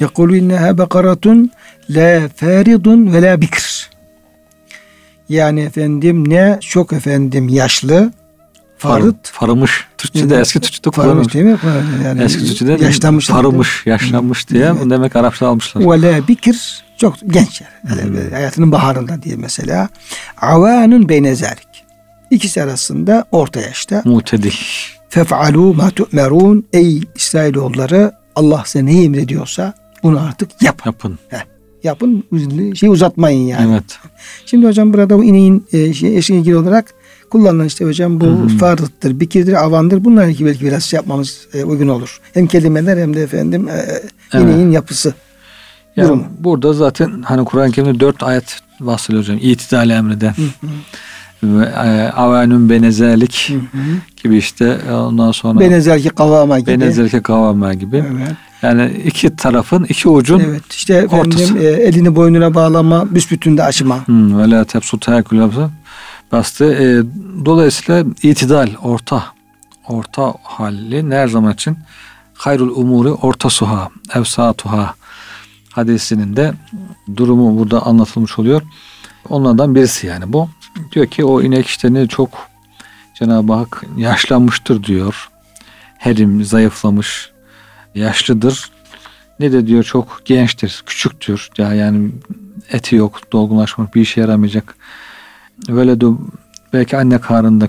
Yakulu 0.01 0.37
inneha 0.37 0.79
bekaratun 0.79 1.51
la 1.91 2.29
faridun 2.37 3.13
ve 3.13 3.23
la 3.23 3.41
bikr. 3.41 3.91
Yani 5.29 5.61
efendim 5.61 6.31
ne 6.31 6.59
çok 6.61 6.93
efendim 6.93 7.49
yaşlı 7.49 8.13
farıt 8.83 9.31
Farımış. 9.31 9.87
Türkçe'de 9.99 10.41
eski 10.41 10.61
Türkçe'de 10.61 10.91
kullanılmış. 10.91 11.35
değil 11.35 11.45
mi? 11.45 11.59
Yani 12.05 12.23
Eski 12.23 12.45
Türkçe'de 12.47 12.85
yaşlanmış. 12.85 13.27
farımış, 13.27 13.83
yaşlanmış 13.87 14.49
diye 14.49 14.65
Evet. 14.65 14.91
demek 14.91 15.17
Arapçada 15.17 15.51
almışlar. 15.51 15.83
Ve 15.83 16.03
la 16.03 16.29
bikr 16.29 16.83
çok 16.97 17.15
genç 17.27 17.61
yani. 17.61 18.01
Yani 18.01 18.17
böyle 18.17 18.35
hayatının 18.35 18.73
baharında 18.73 19.23
diye 19.23 19.37
mesela. 19.37 19.89
Avanun 20.41 21.09
beyne 21.09 21.35
zalik. 21.35 21.85
İkisi 22.31 22.63
arasında 22.63 23.25
orta 23.33 23.61
yaşta. 23.61 24.03
Mutedil. 24.05 24.53
Fef'alu 25.09 25.75
ma 25.75 25.91
tu'merun. 25.91 26.67
Ey 26.73 27.01
İsrailoğulları 27.15 28.13
Allah 28.37 28.63
size 28.67 28.87
ne 28.87 29.03
emrediyorsa 29.05 29.75
bunu 30.03 30.21
artık 30.21 30.63
yapın. 30.63 30.89
Yapın. 30.89 31.19
Yapın 31.85 32.25
şey 32.75 32.89
uzatmayın 32.89 33.47
yani. 33.47 33.73
Evet. 33.73 33.85
Şimdi 34.47 34.67
hocam 34.67 34.93
burada 34.93 35.19
bu 35.19 35.25
ineğin 35.25 35.67
e, 35.73 35.93
şey, 35.93 36.17
eşine 36.19 36.39
ilgili 36.39 36.57
olarak 36.57 36.95
kullanılan 37.33 37.67
işte 37.67 37.85
hocam 37.85 38.21
bu 38.21 38.27
Hı 38.27 38.31
hı. 38.31 38.49
fardıttır, 38.49 39.21
bikirdir, 39.21 39.53
avandır. 39.65 40.05
Bunlar 40.05 40.27
ilgili 40.27 40.47
belki 40.49 40.65
biraz 40.65 40.83
şey 40.85 40.97
yapmamız 40.97 41.47
e, 41.55 41.65
uygun 41.65 41.89
olur. 41.89 42.21
Hem 42.35 42.47
kelimeler 42.47 42.97
hem 42.99 43.15
de 43.15 43.23
efendim 43.23 43.69
e, 43.69 44.41
ineğin 44.41 44.71
yapısı. 44.71 45.15
Yani 45.97 46.09
Durumu. 46.09 46.25
burada 46.39 46.73
zaten 46.73 47.23
hani 47.25 47.45
Kur'an-ı 47.45 47.73
Kerim'de 47.73 48.01
dört 48.01 48.23
ayet 48.23 48.59
bahsediyor 48.81 49.23
hocam. 49.23 49.39
İtidal 49.43 49.91
emreden. 49.91 50.35
Ve 51.43 51.65
e, 51.65 52.11
avenün 52.11 52.71
benezerlik 52.71 53.53
gibi 54.23 54.37
işte 54.37 54.79
e, 54.89 54.93
ondan 54.93 55.33
sonra 55.33 55.61
Benezelki 55.61 56.09
kavama 56.09 56.59
gibi. 56.59 56.71
benezerlik 56.71 57.25
kavama 57.25 57.75
gibi. 57.75 57.97
Evet. 57.97 58.37
Yani 58.63 59.03
iki 59.05 59.37
tarafın 59.37 59.85
iki 59.85 60.09
ucun 60.09 60.41
evet. 60.41 60.63
İşte 60.71 60.95
efendim 60.95 61.33
ortası. 61.33 61.59
e, 61.59 61.65
elini 61.65 62.17
boynuna 62.17 62.55
bağlama, 62.55 63.15
büsbütün 63.15 63.57
de 63.57 63.63
açma. 63.63 64.07
Hmm, 64.07 64.39
ve 64.39 64.51
la 64.51 64.57
yapsa 64.57 64.99
bastı. 66.33 66.75
E, 66.75 66.87
dolayısıyla 67.45 68.05
itidal, 68.23 68.71
orta, 68.83 69.25
orta 69.89 70.35
halli 70.43 71.15
her 71.15 71.29
zaman 71.29 71.53
için 71.53 71.79
hayrul 72.35 72.77
umuri 72.77 73.09
orta 73.09 73.51
suha, 73.51 73.89
evsatuha 74.15 74.95
hadisinin 75.73 76.37
de 76.37 76.53
durumu 77.17 77.59
burada 77.59 77.87
anlatılmış 77.87 78.39
oluyor. 78.39 78.63
Onlardan 79.29 79.75
birisi 79.75 80.07
yani 80.07 80.33
bu. 80.33 80.49
Diyor 80.93 81.07
ki 81.07 81.25
o 81.25 81.43
inek 81.43 81.67
işte 81.67 81.95
ne 81.95 82.07
çok 82.07 82.31
Cenab-ı 83.19 83.53
Hak 83.53 83.85
yaşlanmıştır 83.97 84.85
diyor. 84.85 85.29
Herim, 85.99 86.45
zayıflamış, 86.45 87.31
yaşlıdır. 87.95 88.71
Ne 89.41 89.53
de 89.53 89.67
diyor 89.67 89.85
çok 89.85 90.23
gençtir, 90.25 90.83
küçüktür. 90.87 91.51
Ya 91.59 91.75
yani 91.75 92.11
eti 92.71 92.97
yok, 92.97 93.33
dolgunlaşmış, 93.33 93.95
bir 93.95 94.01
işe 94.01 94.21
yaramayacak. 94.21 94.77
De 95.69 96.07
belki 96.73 96.97
anne 96.97 97.19
karnında 97.19 97.69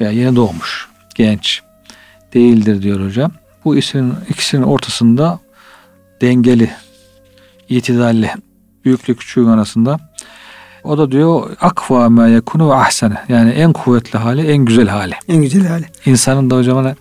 veya 0.00 0.10
yeni 0.10 0.36
doğmuş, 0.36 0.88
genç 1.14 1.62
değildir 2.34 2.82
diyor 2.82 3.06
hocam. 3.06 3.30
Bu 3.64 3.76
ikisinin, 3.76 4.14
ikisinin 4.28 4.62
ortasında 4.62 5.38
dengeli, 6.20 6.70
itidalli, 7.68 8.30
büyüklü 8.84 9.16
küçüğün 9.16 9.46
arasında. 9.46 9.98
O 10.84 10.98
da 10.98 11.12
diyor 11.12 11.56
akva 11.60 12.08
ma 12.08 12.28
yekunu 12.28 12.70
ve 12.70 12.74
ahsene. 12.74 13.18
Yani 13.28 13.50
en 13.50 13.72
kuvvetli 13.72 14.18
hali, 14.18 14.46
en 14.46 14.64
güzel 14.64 14.88
hali. 14.88 15.14
En 15.28 15.42
güzel 15.42 15.66
hali. 15.66 15.84
İnsanın 16.06 16.50
da 16.50 16.56
hocam 16.56 16.76
hani 16.76 16.94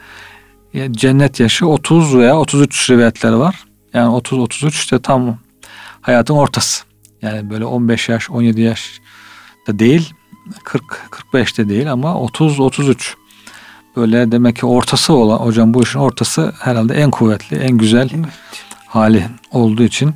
cennet 0.91 1.39
yaşı 1.39 1.67
30 1.67 2.17
veya 2.17 2.37
33 2.37 2.89
rivayetleri 2.89 3.39
var. 3.39 3.63
Yani 3.93 4.09
30 4.09 4.39
33 4.39 4.75
işte 4.75 5.01
tam 5.01 5.37
hayatın 6.01 6.33
ortası. 6.33 6.83
Yani 7.21 7.49
böyle 7.49 7.65
15 7.65 8.09
yaş, 8.09 8.29
17 8.29 8.61
yaş 8.61 9.01
da 9.67 9.79
değil. 9.79 10.13
40 10.63 10.83
45 11.11 11.57
de 11.57 11.69
değil 11.69 11.91
ama 11.91 12.15
30 12.19 12.59
33. 12.59 13.15
Böyle 13.95 14.31
demek 14.31 14.55
ki 14.55 14.65
ortası 14.65 15.13
olan 15.13 15.37
hocam 15.37 15.73
bu 15.73 15.83
işin 15.83 15.99
ortası 15.99 16.53
herhalde 16.59 16.93
en 16.93 17.11
kuvvetli, 17.11 17.57
en 17.57 17.77
güzel 17.77 18.09
Evet. 18.15 18.25
hali 18.87 19.25
olduğu 19.51 19.83
için 19.83 20.11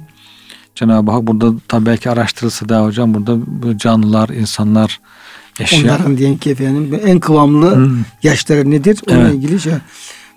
Cenab-ı 0.75 1.11
Hak 1.11 1.27
burada 1.27 1.53
tabii 1.67 1.85
belki 1.85 2.09
araştırılsa 2.09 2.69
da 2.69 2.83
hocam 2.85 3.13
burada 3.13 3.37
bu 3.47 3.77
canlılar, 3.77 4.29
insanlar, 4.29 4.99
eşya. 5.59 5.79
Onların 5.81 6.17
diyelim 6.17 6.37
ki 6.37 6.49
efendim 6.49 6.99
en 7.05 7.19
kıvamlı 7.19 7.75
Hmm. 7.75 7.97
yaşları 8.23 8.71
nedir? 8.71 8.99
Onunla 9.09 9.21
Evet. 9.21 9.33
ilgili 9.35 9.59
şey. 9.59 9.73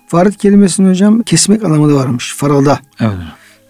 Farid 0.07 0.33
kelimesinin 0.33 0.89
hocam 0.89 1.21
kesmek 1.21 1.63
anlamı 1.63 1.89
da 1.89 1.95
varmış. 1.95 2.33
Farada. 2.37 2.79
Evet. 2.99 3.13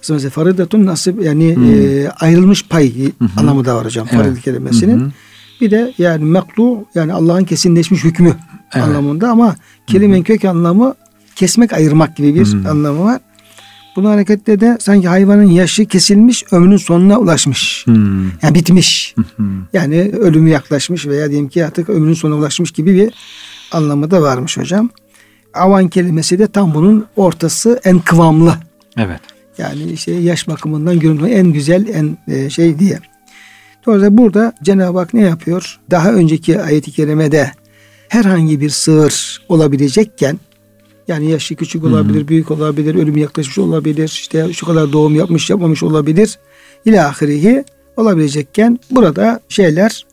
Mesela 0.09 0.29
faridatun 0.29 0.85
nasip 0.85 1.23
yani 1.23 1.55
Hmm. 1.55 1.73
e, 1.73 2.09
ayrılmış 2.09 2.67
pay 2.67 2.93
hı. 3.05 3.11
anlamı 3.37 3.65
da 3.65 3.75
var 3.75 3.85
hocam 3.85 4.07
Evet. 4.11 4.25
farid 4.25 4.37
kelimesinin. 4.37 4.99
Hı. 4.99 5.11
Bir 5.61 5.71
de 5.71 5.93
yani 5.97 6.25
meklu 6.25 6.85
yani 6.95 7.13
Allah'ın 7.13 7.43
kesinleşmiş 7.43 8.03
hükmü 8.03 8.35
Evet. 8.73 8.85
anlamında 8.85 9.29
ama 9.29 9.55
kelimenin 9.87 10.23
kök 10.23 10.45
anlamı 10.45 10.95
kesmek 11.35 11.73
ayırmak 11.73 12.17
gibi 12.17 12.35
bir 12.35 12.45
Hı. 12.45 12.69
anlamı 12.69 13.03
var. 13.03 13.19
Buna 13.95 14.09
hareketle 14.09 14.59
de 14.59 14.77
sanki 14.79 15.07
hayvanın 15.07 15.43
yaşı 15.43 15.85
kesilmiş 15.85 16.43
ömrünün 16.51 16.77
sonuna 16.77 17.19
ulaşmış. 17.19 17.83
Hmm. 17.85 18.23
Yani 18.41 18.55
bitmiş. 18.55 19.15
Hı. 19.37 19.43
Yani 19.73 20.11
ölümü 20.19 20.49
yaklaşmış 20.49 21.07
veya 21.07 21.29
diyelim 21.29 21.49
ki 21.49 21.65
artık 21.65 21.89
ömrünün 21.89 22.13
sonuna 22.13 22.39
ulaşmış 22.39 22.71
gibi 22.71 22.95
bir 22.95 23.13
anlamı 23.71 24.11
da 24.11 24.21
varmış 24.21 24.57
hocam. 24.57 24.89
Avan 25.53 25.87
kelimesi 25.87 26.39
de 26.39 26.47
tam 26.47 26.73
bunun 26.73 27.05
ortası 27.15 27.79
en 27.83 27.99
kıvamlı. 27.99 28.55
Evet. 28.97 29.19
Yani 29.57 29.91
işte 29.91 30.11
yaş 30.11 30.47
bakımından 30.47 30.99
görüntü 30.99 31.25
en 31.25 31.53
güzel 31.53 31.87
en 31.87 32.17
e, 32.33 32.49
şey 32.49 32.79
diye. 32.79 32.99
Dolayısıyla 33.85 34.17
burada 34.17 34.53
Cenab-ı 34.63 34.97
Hak 34.97 35.13
ne 35.13 35.21
yapıyor? 35.21 35.79
Daha 35.91 36.13
önceki 36.13 36.61
ayet-i 36.61 36.91
kerimede 36.91 37.51
herhangi 38.09 38.61
bir 38.61 38.69
sığır 38.69 39.41
olabilecekken 39.49 40.39
yani 41.07 41.31
yaşı 41.31 41.55
küçük 41.55 41.83
olabilir, 41.83 42.27
büyük 42.27 42.51
olabilir, 42.51 42.95
ölüm 42.95 43.17
yaklaşmış 43.17 43.57
olabilir, 43.57 44.07
işte 44.07 44.53
şu 44.53 44.65
kadar 44.65 44.93
doğum 44.93 45.15
yapmış 45.15 45.49
yapmamış 45.49 45.83
olabilir. 45.83 46.39
İlahirihi 46.85 47.63
olabilecekken 47.97 48.79
burada 48.91 49.39
şeyler 49.49 50.05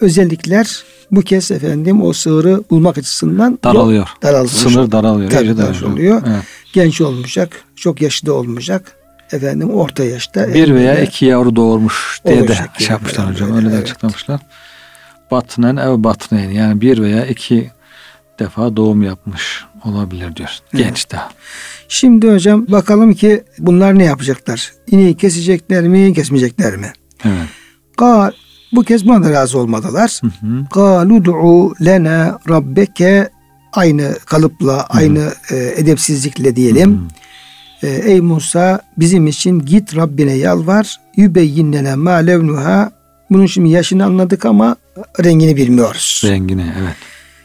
özellikler 0.00 0.84
bu 1.10 1.20
kez 1.20 1.50
efendim 1.50 2.02
o 2.02 2.12
sığırı 2.12 2.64
bulmak 2.70 2.98
açısından 2.98 3.58
Daralıyor. 3.64 4.08
daralmış. 4.22 4.52
Sınır 4.52 4.92
daralıyor. 4.92 5.30
Tabii 5.30 5.56
daralıyor. 5.56 5.82
daralıyor. 5.82 6.22
Evet. 6.26 6.42
genç 6.72 7.00
olmayacak, 7.00 7.64
çok 7.76 8.02
yaşlı 8.02 8.34
olmayacak. 8.34 8.95
Efendim 9.32 9.70
orta 9.70 10.04
yaşta. 10.04 10.54
Bir 10.54 10.74
veya 10.74 11.00
iki 11.00 11.24
yavru 11.24 11.56
doğurmuş 11.56 12.20
diye 12.26 12.48
de 12.48 12.54
şey 12.78 12.88
yapmışlar 12.88 13.30
hocam. 13.30 13.48
Evet, 13.48 13.58
Öyle 13.58 13.70
de 13.70 13.74
evet. 13.74 13.84
açıklamışlar. 13.84 14.40
Batnen 15.30 15.76
ev 15.76 16.04
batneyn 16.04 16.50
yani 16.50 16.80
bir 16.80 16.98
veya 16.98 17.26
iki 17.26 17.70
defa 18.38 18.76
doğum 18.76 19.02
yapmış 19.02 19.64
olabilir 19.84 20.36
diyor. 20.36 20.58
Genç 20.74 21.10
daha. 21.10 21.30
Şimdi 21.88 22.30
hocam 22.30 22.66
bakalım 22.68 23.14
ki 23.14 23.44
bunlar 23.58 23.98
ne 23.98 24.04
yapacaklar? 24.04 24.72
İneği 24.86 25.16
kesecekler 25.16 25.82
mi, 25.88 26.14
kesmeyecekler 26.14 26.76
mi? 26.76 26.92
Evet. 27.24 27.48
Kal, 27.96 28.30
bu 28.72 28.82
kez 28.82 29.08
buna 29.08 29.24
da 29.24 29.30
razı 29.30 29.58
olmadılar. 29.58 30.20
Hı 30.20 30.26
hı. 30.26 30.66
Kalu 30.72 31.24
du'u 31.24 31.74
lena 31.84 32.38
rabbeke 32.48 33.30
aynı 33.72 34.18
kalıpla, 34.24 34.86
aynı 34.86 35.32
e, 35.50 35.56
edepsizlikle 35.56 36.56
diyelim. 36.56 36.92
E, 36.92 37.26
ey 37.82 38.20
Musa 38.20 38.80
bizim 38.98 39.26
için 39.26 39.58
git 39.60 39.96
Rabbine 39.96 40.32
yalvar. 40.32 40.96
Yübeyyin 41.16 41.72
lena 41.72 41.96
ma 41.96 42.10
levnuha. 42.12 42.90
Bunun 43.30 43.46
şimdi 43.46 43.68
yaşını 43.68 44.04
anladık 44.04 44.44
ama 44.44 44.76
rengini 45.24 45.56
bilmiyoruz. 45.56 46.22
Rengini 46.24 46.64
evet. 46.80 46.94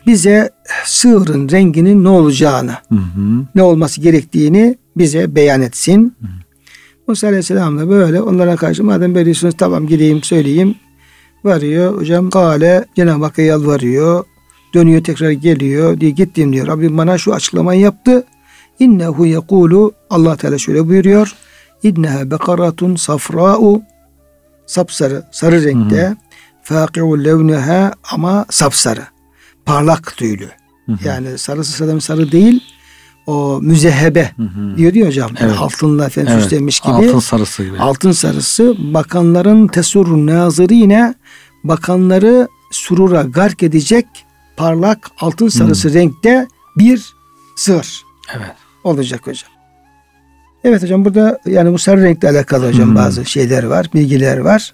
Bize 0.07 0.49
sığırın 0.85 1.49
renginin 1.49 2.03
ne 2.03 2.09
olacağını, 2.09 2.71
Hı 2.89 2.95
hı. 2.95 3.45
ne 3.55 3.63
olması 3.63 4.01
gerektiğini 4.01 4.75
bize 4.97 5.35
beyan 5.35 5.61
etsin. 5.61 6.15
Musa 7.07 7.27
Aleyhisselam 7.27 7.79
da 7.79 7.89
böyle 7.89 8.21
onlara 8.21 8.55
karşı 8.55 8.83
madem 8.83 9.15
böyle 9.15 9.25
diyorsunuz 9.25 9.55
tamam 9.57 9.87
gideyim 9.87 10.23
söyleyeyim. 10.23 10.75
Varıyor 11.43 11.97
hocam 11.97 12.29
kale 12.29 12.85
Cenab-ı 12.95 13.23
Hakk'a 13.25 13.41
yalvarıyor. 13.41 14.23
Dönüyor 14.73 15.03
tekrar 15.03 15.31
geliyor 15.31 15.99
diye 15.99 16.11
gittim 16.11 16.53
diyor. 16.53 16.67
Rabbim 16.67 16.97
bana 16.97 17.17
şu 17.17 17.33
açıklamayı 17.33 17.81
yaptı. 17.81 18.23
İnnehu 18.81 19.25
yekulu 19.25 19.91
Allah 20.09 20.35
Teala 20.35 20.57
şöyle 20.57 20.87
buyuruyor. 20.87 21.35
İnneha 21.83 22.31
bekaratun 22.31 22.95
safra'u 22.95 23.81
sapsarı, 24.65 25.23
sarı 25.31 25.63
renkte. 25.63 26.15
Faki'u 26.63 27.23
levneha 27.23 27.93
ama 28.11 28.45
sapsarı. 28.49 29.03
Parlak 29.65 30.17
tüylü. 30.17 30.49
Hı 30.85 30.91
hı. 30.91 31.07
Yani 31.07 31.37
sarısı 31.37 31.71
sarı 31.71 32.01
sarı 32.01 32.31
değil. 32.31 32.63
O 33.27 33.59
müzehebe 33.61 34.31
Hı 34.37 34.43
hı. 34.43 34.77
diyor 34.77 34.93
diyor 34.93 35.07
hocam. 35.07 35.31
Evet. 35.39 35.55
Altınla 35.59 36.05
efendim 36.05 36.31
Evet. 36.33 36.43
süslenmiş 36.43 36.79
gibi. 36.79 36.93
Altın 36.93 37.19
sarısı 37.19 37.63
gibi. 37.63 37.79
Altın 37.79 38.11
sarısı 38.11 38.75
bakanların 38.93 39.67
tesurru 39.67 40.25
nazırine 40.25 41.13
bakanları 41.63 42.47
surura 42.71 43.21
gark 43.21 43.63
edecek 43.63 44.05
parlak 44.57 45.11
altın 45.19 45.47
sarısı 45.47 45.93
renkte 45.93 46.47
bir 46.77 47.13
sığır 47.55 48.03
Evet. 48.35 48.60
Olacak 48.83 49.27
hocam. 49.27 49.49
Evet 50.63 50.83
hocam 50.83 51.05
burada 51.05 51.39
yani 51.45 51.73
bu 51.73 51.77
sarı 51.79 52.03
renkle 52.03 52.29
alakalı 52.29 52.67
hocam 52.67 52.87
Hmm. 52.89 52.95
bazı 52.95 53.25
şeyler 53.25 53.63
var, 53.63 53.87
bilgiler 53.93 54.37
var. 54.37 54.73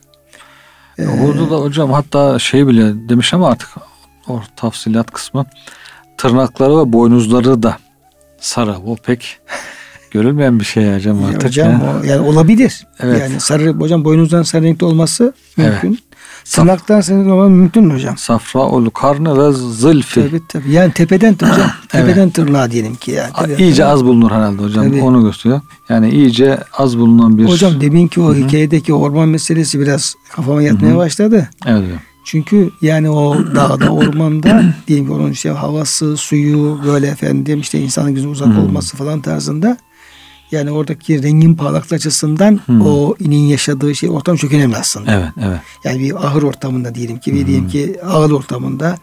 Ee, 0.99 1.05
Burada 1.21 1.51
da 1.51 1.55
hocam 1.61 1.91
hatta 1.91 2.39
şey 2.39 2.67
bile 2.67 3.09
demiş 3.09 3.33
ama 3.33 3.49
artık 3.49 3.69
o 4.27 4.41
tafsilat 4.55 5.11
kısmı 5.11 5.45
tırnakları 6.17 6.77
ve 6.79 6.93
boynuzları 6.93 7.63
da 7.63 7.77
sarı. 8.39 8.75
Bu 8.85 8.95
pek 8.95 9.39
görülmeyen 10.11 10.59
bir 10.59 10.65
şey 10.65 10.95
hocam 10.95 11.23
artık. 11.23 11.43
hocam 11.43 11.71
ya. 11.71 11.99
o, 12.01 12.03
yani 12.05 12.27
olabilir. 12.27 12.87
Evet. 12.99 13.19
Yani 13.21 13.39
sarı 13.39 13.73
hocam 13.73 14.05
boynuzdan 14.05 14.43
sarı 14.43 14.63
renkte 14.63 14.85
olması 14.85 15.33
Evet. 15.57 15.83
mümkün. 15.83 15.89
Tırnaktan 15.89 16.06
sarı 16.47 17.17
renkte 17.17 17.31
olması 17.31 17.49
mümkün 17.49 17.83
mü 17.83 17.93
hocam? 17.93 18.17
Safra 18.17 18.59
ol 18.59 18.89
karnı 18.89 19.47
ve 19.47 19.51
zılfi. 19.53 20.21
Tabii 20.21 20.41
tabii. 20.47 20.71
Yani 20.71 20.93
tepeden 20.93 21.33
hocam. 21.33 21.71
tepeden 21.89 22.29
tırnağa 22.29 22.71
diyelim 22.71 22.95
ki 22.95 23.11
yani. 23.11 23.33
Tepeden 23.33 23.63
İyice 23.63 23.85
az 23.85 24.05
bulunur 24.05 24.31
herhalde 24.31 24.61
hocam. 24.61 24.89
Tabii. 24.89 25.01
Onu 25.01 25.23
gösteriyor. 25.23 25.61
Yani 25.89 26.09
iyice 26.09 26.59
az 26.73 26.97
bulunan 26.97 27.37
bir... 27.37 27.45
Hocam 27.45 27.81
demin 27.81 28.07
ki 28.07 28.21
o 28.21 28.35
hikayedeki 28.35 28.93
orman 28.93 29.29
meselesi 29.29 29.79
biraz 29.79 30.15
kafama 30.31 30.61
yatmaya 30.61 30.97
başladı. 30.97 31.49
Evet 31.65 31.83
hocam. 31.83 31.99
Çünkü 32.23 32.71
yani 32.81 33.09
o 33.09 33.37
dağda 33.55 33.89
ormanda 33.89 34.63
diyelim 34.87 35.05
ki 35.05 35.13
onun 35.13 35.31
işte 35.31 35.49
havası, 35.49 36.17
suyu 36.17 36.79
böyle 36.85 37.07
efendim 37.07 37.59
işte 37.59 37.79
insanın 37.79 38.15
gözü 38.15 38.27
uzak 38.27 38.47
olması 38.47 38.97
falan 38.97 39.21
tarzında 39.21 39.77
yani 40.51 40.71
oradaki 40.71 41.23
rengin 41.23 41.55
parlaklığı 41.55 41.95
açısından 41.95 42.59
Hmm. 42.65 42.81
o 42.81 43.15
inin 43.19 43.47
yaşadığı 43.47 43.95
şey 43.95 44.09
ortam 44.09 44.35
çok 44.35 44.53
önemli 44.53 44.77
aslında. 44.77 45.11
Evet, 45.13 45.47
evet. 45.49 45.59
Yani 45.83 45.99
bir 45.99 46.27
ahır 46.27 46.43
ortamında 46.43 46.95
diyelim 46.95 47.17
ki 47.19 47.33
bir 47.33 47.39
Hmm. 47.39 47.47
diyelim 47.47 47.67
ki 47.69 47.95
ağıl 48.05 48.31
ortamında 48.31 48.97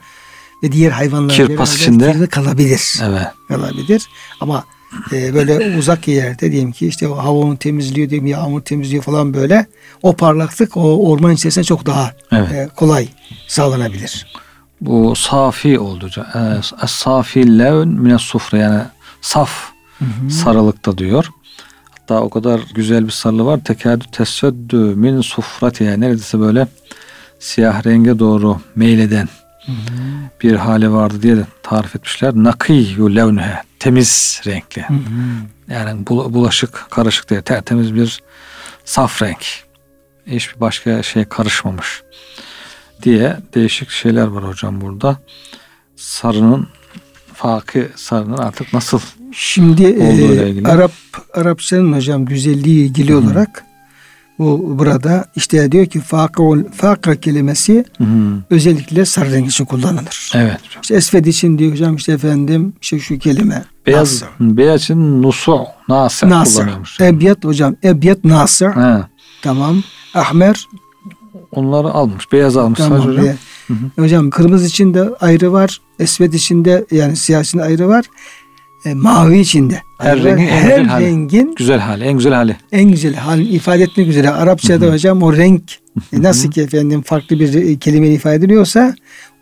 ve 0.63 0.73
diğer 0.73 0.91
hayvanlar 0.91 1.37
Kirpas 1.37 1.77
içinde. 1.77 2.27
kalabilir. 2.27 3.01
Evet. 3.03 3.27
Kalabilir. 3.49 4.07
Ama 4.41 4.65
e, 5.13 5.35
böyle 5.35 5.79
uzak 5.79 6.09
yerde 6.09 6.53
diyelim 6.53 6.73
ki 6.73 6.87
işte 6.89 7.09
o 7.09 7.17
hava 7.17 7.39
onu 7.39 7.57
temizliyor 7.57 8.11
diyelim 8.11 8.27
yağmur 8.27 8.61
temizliyor 8.61 9.03
falan 9.03 9.35
böyle 9.35 9.67
o 10.03 10.17
parlaklık 10.17 10.77
o 10.77 11.11
orman 11.11 11.33
içerisinde 11.33 11.65
çok 11.65 11.87
daha 11.87 12.13
Evet. 12.33 12.53
e, 12.53 12.69
kolay 12.77 13.09
sağlanabilir. 13.49 14.27
Bu 14.81 15.17
safi 15.17 15.79
oldu. 15.79 16.11
Ee, 16.35 16.87
safi 16.87 17.59
levn 17.59 17.89
mine 17.89 18.19
sufra 18.19 18.59
yani 18.59 18.83
saf 19.21 19.51
sarılıkta 20.31 20.99
diyor. 20.99 21.29
Hatta 21.99 22.21
o 22.21 22.31
kadar 22.31 22.61
güzel 22.75 23.07
bir 23.07 23.11
sarılı 23.13 23.45
var. 23.47 23.61
Tekadü 23.65 24.05
teseddü 24.13 24.77
min 24.77 25.21
sufrati 25.21 25.85
yani 25.85 26.01
neredeyse 26.01 26.41
böyle 26.41 26.67
siyah 27.39 27.87
renge 27.87 28.19
doğru 28.19 28.61
meyleden 28.77 29.29
bir 30.43 30.55
hali 30.55 30.93
vardı 30.93 31.23
diye 31.23 31.37
de 31.37 31.47
tarif 31.63 31.97
etmişler. 31.97 32.33
Nakiyyu 32.35 33.17
levnühe 33.17 33.63
temiz 33.79 34.41
renkli. 34.47 34.85
Yani 35.69 36.07
bul- 36.07 36.33
bulaşık 36.35 36.87
karışık 36.91 37.31
değil. 37.31 37.43
Tertemiz 37.43 37.95
bir 37.95 38.23
saf 38.85 39.23
renk. 39.23 39.45
Hiçbir 40.27 40.61
başka 40.61 41.03
şey 41.03 41.25
karışmamış 41.25 42.03
diye 43.03 43.37
değişik 43.55 43.91
şeyler 43.91 44.27
var 44.27 44.49
hocam 44.49 44.81
burada. 44.81 45.17
Sarının 45.97 46.69
fakı 47.35 47.91
sarının 47.97 48.37
artık 48.39 48.73
nasıl 48.73 49.01
Şimdi 49.35 49.85
e. 49.85 50.69
Arap 50.69 50.93
Arapçanın 51.35 51.93
hocam 51.93 52.25
güzelliği 52.25 52.85
ilgili 52.85 53.15
olarak 53.17 53.65
bu 54.39 54.79
burada 54.79 55.25
işte 55.37 55.73
diyor 55.73 55.87
ki 55.87 56.01
fakul 56.01 56.65
fakra 56.77 57.17
kelimesi 57.17 57.85
Hı 57.99 58.05
hı. 58.05 58.43
özellikle 58.51 59.05
sarı 59.05 59.33
renk 59.33 59.51
için 59.51 59.65
kullanılır. 59.65 60.33
evet. 60.35 60.59
İşte 60.83 60.95
esved 60.95 61.25
için 61.25 61.59
diyor 61.59 61.73
hocam 61.73 61.97
işte 61.97 62.13
efendim 62.13 62.73
işte 62.83 62.99
şu 62.99 63.19
kelime. 63.19 63.65
Beyaz, 63.87 64.13
nasır. 64.13 64.29
beyaz 64.41 64.81
için 64.83 65.23
nusu 65.23 65.61
nasır 65.89 66.29
Nasır. 66.29 66.55
kullanıyormuş. 66.61 67.01
Ebyat 67.01 67.45
hocam. 67.45 67.77
Ebyat 67.85 68.25
nasır. 68.25 68.67
He. 68.69 69.03
Tamam. 69.43 69.83
Ahmer. 70.15 70.69
Onları 71.53 71.89
almış. 71.89 72.33
Beyaz 72.33 72.57
almış 72.57 72.79
Tamam. 72.79 73.01
hocam. 73.01 73.25
Ve- 73.25 73.37
Hocam 73.99 74.31
kırmızı 74.31 74.67
içinde 74.67 75.09
ayrı 75.21 75.53
var. 75.53 75.81
Esved 75.99 76.33
içinde 76.33 76.85
yani 76.91 77.17
siyah 77.17 77.43
içinde 77.43 77.63
ayrı 77.63 77.89
var. 77.89 78.05
E, 78.85 78.95
mavi 78.95 79.39
içinde. 79.41 79.83
Her 79.99 80.17
var. 80.17 80.25
rengin 80.25 80.47
en 80.47 80.49
her 80.49 80.79
güzel 80.79 80.87
hali. 80.87 81.05
rengin 81.07 81.55
Güzel 81.57 81.79
hali. 81.79 82.05
En 82.05 82.13
güzel 82.13 82.33
hali. 82.35 82.57
en 82.73 82.91
güzel 82.91 83.15
halini 83.15 83.49
ifade 83.49 83.83
etmek 83.83 84.09
üzere. 84.09 84.31
Arapçada 84.31 84.93
hocam 84.93 85.23
o 85.23 85.37
renk 85.37 85.63
e, 86.13 86.23
nasıl 86.23 86.51
ki 86.51 86.61
efendim 86.63 87.03
farklı 87.03 87.41
bir 87.41 87.55
e, 87.55 87.77
kelimeyle 87.79 88.15
ifade 88.15 88.35
ediliyorsa 88.37 88.95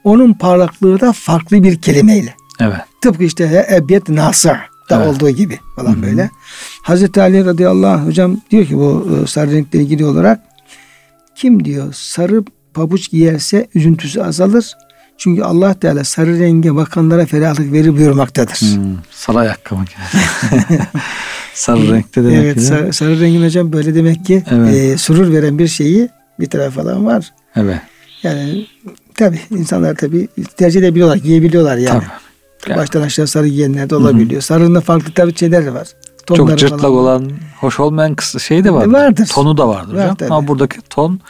onun 0.04 0.32
parlaklığı 0.32 1.00
da 1.00 1.12
farklı 1.12 1.62
bir 1.62 1.76
kelimeyle. 1.80 2.34
Evet. 2.60 2.76
Tıpkı 3.00 3.24
işte 3.24 3.66
ebiyet 3.76 4.08
nasır 4.08 4.56
da 4.90 4.96
Evet. 4.96 5.06
olduğu 5.06 5.30
gibi 5.30 5.58
falan 5.76 6.02
böyle. 6.02 6.30
Hazreti 6.82 7.20
Ali 7.20 7.44
radıyallahu 7.44 7.92
anh 8.00 8.06
hocam 8.06 8.36
diyor 8.50 8.66
ki 8.66 8.76
bu 8.76 9.08
e, 9.22 9.26
sarı 9.26 9.52
renkle 9.52 9.78
ilgili 9.78 10.04
olarak 10.04 10.40
kim 11.36 11.64
diyor 11.64 11.92
sarı 11.92 12.44
pabuç 12.74 13.10
giyerse 13.10 13.68
üzüntüsü 13.74 14.20
azalır. 14.20 14.72
Çünkü 15.22 15.42
Allah 15.42 15.74
Teala 15.74 16.04
sarı 16.04 16.38
renge 16.38 16.74
bakanlara 16.74 17.26
ferahlık 17.26 17.72
verir 17.72 17.96
buyurmaktadır. 17.96 18.54
Hmm. 18.54 18.96
Sarı 19.10 19.38
ayakkabı. 19.38 19.80
Sarı 21.54 21.92
renkte 21.92 22.24
demek 22.24 22.38
evet 22.38 22.54
ki. 22.54 22.60
sarı, 22.60 22.92
sarı 22.92 23.20
rengin 23.20 23.44
hocam 23.44 23.72
böyle 23.72 23.94
demek 23.94 24.24
ki 24.24 24.42
Evet. 24.50 24.74
e, 24.74 24.98
surur 24.98 25.32
veren 25.32 25.58
bir 25.58 25.68
şeyi 25.68 26.08
bir 26.40 26.50
taraf 26.50 26.74
falan 26.74 27.06
var. 27.06 27.32
Evet. 27.56 27.80
Yani 28.22 28.66
tabi 29.14 29.40
insanlar 29.50 29.94
tabi 29.94 30.28
tercih 30.56 30.80
edebiliyorlar, 30.80 31.16
giyebiliyorlar 31.16 31.76
yani. 31.76 31.88
Tabii. 31.88 32.70
Yani 32.70 32.78
Baştan 32.80 33.02
aşağı 33.02 33.26
sarı 33.26 33.48
giyenler 33.48 33.90
de 33.90 33.96
olabiliyor. 33.96 34.42
Sarının 34.42 34.74
da 34.74 34.80
farklı 34.80 35.12
tabi 35.12 35.36
şeyler 35.36 35.66
de 35.66 35.74
var. 35.74 35.88
Tonları 36.26 36.46
Çok 36.46 36.58
cırtlak 36.58 36.80
falan. 36.80 36.94
olan, 36.94 37.30
hoş 37.60 37.80
olmayan 37.80 38.14
kısa 38.14 38.38
şey 38.38 38.64
de 38.64 38.72
vardır. 38.72 38.92
Vardır. 38.92 39.26
Tonu 39.26 39.56
da 39.56 39.68
vardır 39.68 39.94
Var 39.94 40.10
hocam. 40.10 40.32
Ama 40.32 40.48
buradaki 40.48 40.80
ton 40.90 41.20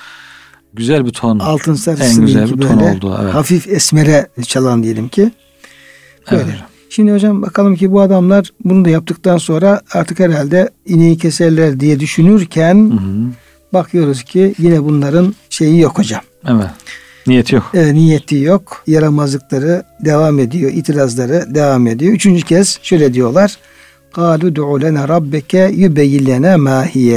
güzel 0.74 1.06
bir 1.06 1.12
ton. 1.12 1.40
altın 1.40 1.74
sarısı 1.74 2.04
En 2.04 2.26
güzel 2.26 2.48
gibi 2.48 2.62
bir 2.62 2.68
ton 2.68 2.80
böyle 2.80 2.92
oldu, 2.92 3.20
evet. 3.22 3.34
hafif 3.34 3.68
esmere 3.68 4.28
çalan 4.48 4.84
diyelim 4.84 5.08
ki. 5.08 5.32
Böyle. 6.32 6.42
Evet 6.44 6.54
hocam. 6.54 6.68
Şimdi 6.90 7.12
hocam 7.12 7.42
bakalım 7.42 7.76
ki 7.76 7.92
bu 7.92 8.02
adamlar 8.02 8.52
bunu 8.66 8.86
da 8.86 8.90
yaptıktan 8.90 9.38
sonra 9.38 9.82
artık 9.94 10.20
herhalde 10.20 10.70
ineği 10.86 11.18
keserler 11.18 11.80
diye 11.80 12.00
düşünürken 12.00 12.76
Hı 12.76 12.94
hı. 12.94 13.30
bakıyoruz 13.74 14.24
ki 14.24 14.56
yine 14.58 14.84
bunların 14.84 15.36
şeyi 15.50 15.80
yok 15.80 15.98
hocam. 16.00 16.22
Evet. 16.48 16.68
Niyeti 17.28 17.56
yok. 17.56 17.72
E, 17.74 17.94
niyeti 17.94 18.36
yok. 18.36 18.84
Yaramazlıkları 18.88 19.84
devam 20.06 20.40
ediyor. 20.40 20.72
itirazları 20.72 21.56
devam 21.56 21.88
ediyor. 21.88 22.14
Üçüncü 22.14 22.42
kez 22.46 22.80
şöyle 22.84 23.14
diyorlar. 23.14 23.58
قَالُوا 24.14 24.52
دُعُوا 24.58 24.80
لَنَا 24.84 25.04
رَبَّكَ 25.16 25.54
يُبَيِّنْ 25.84 26.24
لَنَا 26.30 26.54
مَا 26.68 26.78
هِيَ 26.94 27.10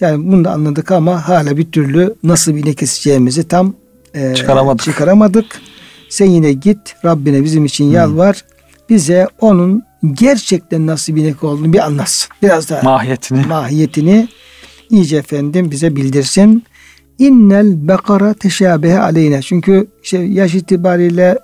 yani 0.00 0.32
bunu 0.32 0.44
da 0.44 0.52
anladık 0.52 0.90
ama 0.92 1.28
hala 1.28 1.56
bir 1.56 1.70
türlü 1.72 2.14
nasıl 2.22 2.54
bir 2.54 2.62
inek 2.62 2.78
keseceğimizi 2.78 3.48
tam 3.48 3.74
e, 4.14 4.34
Çıkaramadık. 4.34 4.82
çıkaramadık. 4.84 5.46
Sen 6.08 6.26
yine 6.26 6.52
git 6.52 6.78
Rabbine 7.04 7.44
bizim 7.44 7.64
için 7.64 7.84
yalvar. 7.84 8.44
Bize 8.90 9.28
onun 9.40 9.82
gerçekten 10.12 10.86
nasıl 10.86 11.16
bir 11.16 11.22
inek 11.22 11.44
olduğunu 11.44 11.72
bir 11.72 11.86
anlatsın. 11.86 12.28
Biraz 12.42 12.70
daha 12.70 12.82
Mahiyetini. 12.82 13.46
mahiyetini 13.46 14.28
iyice 14.90 15.16
efendim 15.16 15.70
bize 15.70 15.96
bildirsin. 15.96 16.64
İnnel 17.18 17.88
bekara 17.88 18.34
teşabehe 18.34 18.98
aleyne. 18.98 19.42
Çünkü 19.42 19.86
şey, 20.02 20.26
yaş 20.26 20.54
itibariyle 20.54 21.38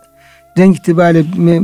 renk 0.58 0.76
itibariyle 0.76 1.60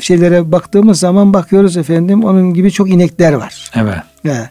şeylere 0.00 0.52
baktığımız 0.52 0.98
zaman 0.98 1.34
bakıyoruz 1.34 1.76
efendim 1.76 2.24
onun 2.24 2.54
gibi 2.54 2.70
çok 2.70 2.90
inekler 2.90 3.32
var. 3.32 3.70
Evet. 3.74 3.94
He. 4.22 4.50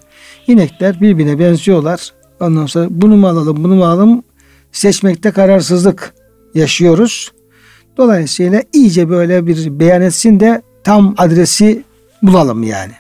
İnekler 0.50 1.02
birbirine 1.02 1.40
benziyorlar. 1.40 2.14
Ondan 2.40 2.66
sonra 2.66 2.88
bunu 2.90 3.18
mu 3.18 3.28
alalım 3.28 3.64
bunu 3.64 3.76
mu 3.76 3.84
alalım 3.86 4.24
seçmekte 4.72 5.32
kararsızlık 5.32 6.14
yaşıyoruz. 6.56 7.32
Dolayısıyla 7.98 8.64
iyice 8.74 9.10
böyle 9.10 9.48
bir 9.48 9.80
beyan 9.80 10.02
etsin 10.02 10.40
de 10.40 10.62
tam 10.84 11.16
adresi 11.18 11.84
bulalım 12.22 12.64
yani. 12.64 12.92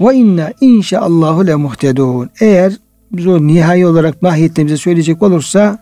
Ve 0.00 0.14
inna 0.14 0.52
inşaallahu 0.60 1.46
le 1.46 1.54
muhtedun. 1.54 2.30
Eğer 2.40 2.72
biz 3.12 3.26
o 3.26 3.46
nihai 3.46 3.86
olarak 3.86 4.22
mahiyetini 4.22 4.66
bize 4.66 4.76
söyleyecek 4.76 5.22
olursa 5.22 5.78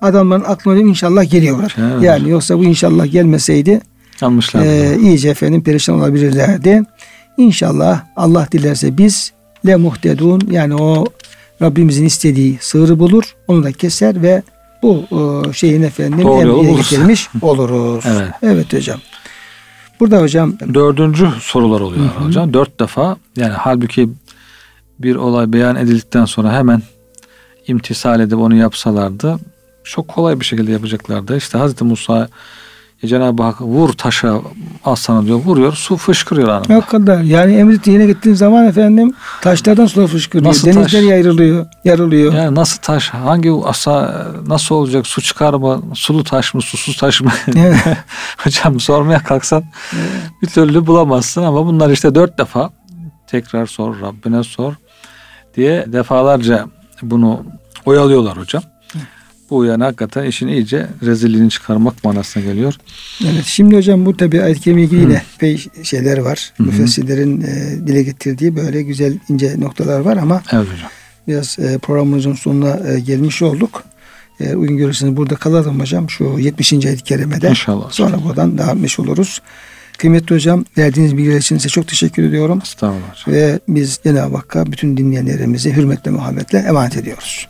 adamların 0.00 0.44
aklına 0.44 0.80
inşallah 0.80 1.30
geliyorlar. 1.30 1.76
Evet. 1.78 2.02
Yani 2.02 2.30
yoksa 2.30 2.58
bu 2.58 2.64
inşallah 2.64 3.12
gelmeseydi 3.12 3.80
e, 4.64 4.98
iyice 5.00 5.28
efendim 5.28 5.62
perişan 5.62 5.94
olabilirlerdi. 5.96 6.82
İnşallah 7.36 8.02
Allah 8.16 8.48
dilerse 8.52 8.98
biz 8.98 9.32
le 9.66 9.76
muhtedun 9.76 10.40
yani 10.50 10.74
o 10.74 11.04
Rabbimizin 11.62 12.04
istediği 12.04 12.58
sığırı 12.60 12.98
bulur, 12.98 13.34
onu 13.48 13.64
da 13.64 13.72
keser 13.72 14.22
ve 14.22 14.42
bu 14.82 15.04
e, 15.12 15.52
şeyin 15.52 15.82
efendim 15.82 16.22
Doğru 16.22 16.58
emriye 16.58 16.74
getirmiş 16.74 17.28
oluruz. 17.42 18.04
Evet. 18.08 18.28
evet 18.42 18.72
hocam. 18.72 19.00
Burada 20.00 20.20
hocam 20.20 20.54
Dördüncü 20.74 21.28
sorular 21.40 21.80
oluyor 21.80 22.06
hocam. 22.06 22.54
Dört 22.54 22.80
defa 22.80 23.16
yani 23.36 23.52
halbuki 23.52 24.08
bir 24.98 25.16
olay 25.16 25.52
beyan 25.52 25.76
edildikten 25.76 26.24
sonra 26.24 26.52
hemen 26.52 26.82
imtisal 27.66 28.20
edip 28.20 28.38
onu 28.38 28.54
yapsalardı 28.54 29.38
çok 29.84 30.08
kolay 30.08 30.40
bir 30.40 30.44
şekilde 30.44 30.72
yapacaklardı. 30.72 31.36
İşte 31.36 31.58
Hazreti 31.58 31.84
Musa 31.84 32.28
Cenab-ı 33.06 33.42
Hak 33.42 33.60
vur 33.60 33.92
taşa 33.92 34.40
aslana 34.84 35.26
diyor 35.26 35.38
vuruyor 35.38 35.72
su 35.72 35.96
fışkırıyor 35.96 36.48
anında. 36.48 36.78
o 36.78 36.80
kadar 36.80 37.20
yani 37.20 37.54
emri 37.54 37.78
yine 37.90 38.06
gittiğin 38.06 38.36
zaman 38.36 38.66
efendim 38.66 39.14
taşlardan 39.42 39.86
sular 39.86 40.06
fışkırıyor. 40.06 40.50
Nasıl 40.50 40.66
Denizler 40.66 40.82
taş? 40.82 40.92
yarılıyor. 40.94 41.66
Yarılıyor. 41.84 42.32
Yani 42.32 42.54
nasıl 42.54 42.78
taş 42.82 43.08
hangi 43.08 43.52
asa 43.64 44.26
nasıl 44.46 44.74
olacak 44.74 45.06
su 45.06 45.22
çıkar 45.22 45.54
mı 45.54 45.82
sulu 45.94 46.24
taş 46.24 46.54
mı 46.54 46.62
susuz 46.62 46.96
taş 46.96 47.20
mı 47.20 47.30
Evet. 47.56 47.76
hocam 48.44 48.80
sormaya 48.80 49.18
kalksan 49.22 49.64
bir 50.42 50.46
türlü 50.46 50.86
bulamazsın 50.86 51.42
ama 51.42 51.66
bunlar 51.66 51.90
işte 51.90 52.14
dört 52.14 52.38
defa 52.38 52.70
tekrar 53.26 53.66
sor 53.66 54.00
Rabbine 54.00 54.42
sor 54.44 54.72
diye 55.56 55.84
defalarca 55.92 56.66
bunu 57.02 57.42
oyalıyorlar 57.86 58.36
hocam. 58.38 58.62
Bu 59.50 59.64
yani 59.64 59.84
hakikaten 59.84 60.24
işin 60.24 60.48
iyice 60.48 60.86
rezilliğini 61.02 61.50
çıkarmak 61.50 62.04
manasına 62.04 62.42
geliyor. 62.42 62.74
Evet, 63.24 63.44
şimdi 63.44 63.76
hocam 63.76 64.06
bu 64.06 64.16
tabi 64.16 64.36
ilgili 64.66 65.00
yine 65.00 65.22
epey 65.36 65.66
şeyler 65.82 66.18
var. 66.18 66.52
Müfessirlerin 66.58 67.40
e, 67.40 67.86
dile 67.86 68.02
getirdiği 68.02 68.56
böyle 68.56 68.82
güzel 68.82 69.18
ince 69.28 69.60
noktalar 69.60 70.00
var 70.00 70.16
ama 70.16 70.42
Evet 70.52 70.66
hocam. 70.72 70.90
biraz 71.28 71.58
e, 71.58 71.78
programımızın 71.78 72.32
sonuna 72.34 72.92
e, 72.92 73.00
gelmiş 73.00 73.42
olduk. 73.42 73.84
E, 74.40 74.54
uygun 74.54 74.76
görürseniz 74.76 75.16
burada 75.16 75.36
kalalım 75.36 75.80
hocam 75.80 76.10
şu 76.10 76.38
70. 76.38 76.72
ayet-i 76.72 77.02
kerimede. 77.02 77.48
İnşallah. 77.48 77.90
Sonra 77.90 78.24
buradan 78.24 78.58
devam 78.58 78.76
etmiş 78.76 78.98
oluruz. 78.98 79.40
Kıymetli 79.98 80.34
hocam 80.34 80.64
verdiğiniz 80.78 81.16
bilgiler 81.16 81.36
için 81.38 81.56
size 81.56 81.68
çok 81.68 81.88
teşekkür 81.88 82.22
ediyorum. 82.22 82.60
Estağfurullah. 82.62 83.28
Ve 83.28 83.60
biz 83.68 84.00
Cenab-ı 84.04 84.36
Hakk'a 84.36 84.66
bütün 84.66 84.96
dinleyenlerimizi 84.96 85.76
hürmetle 85.76 86.10
muhabbetle 86.10 86.58
emanet 86.58 86.96
ediyoruz. 86.96 87.48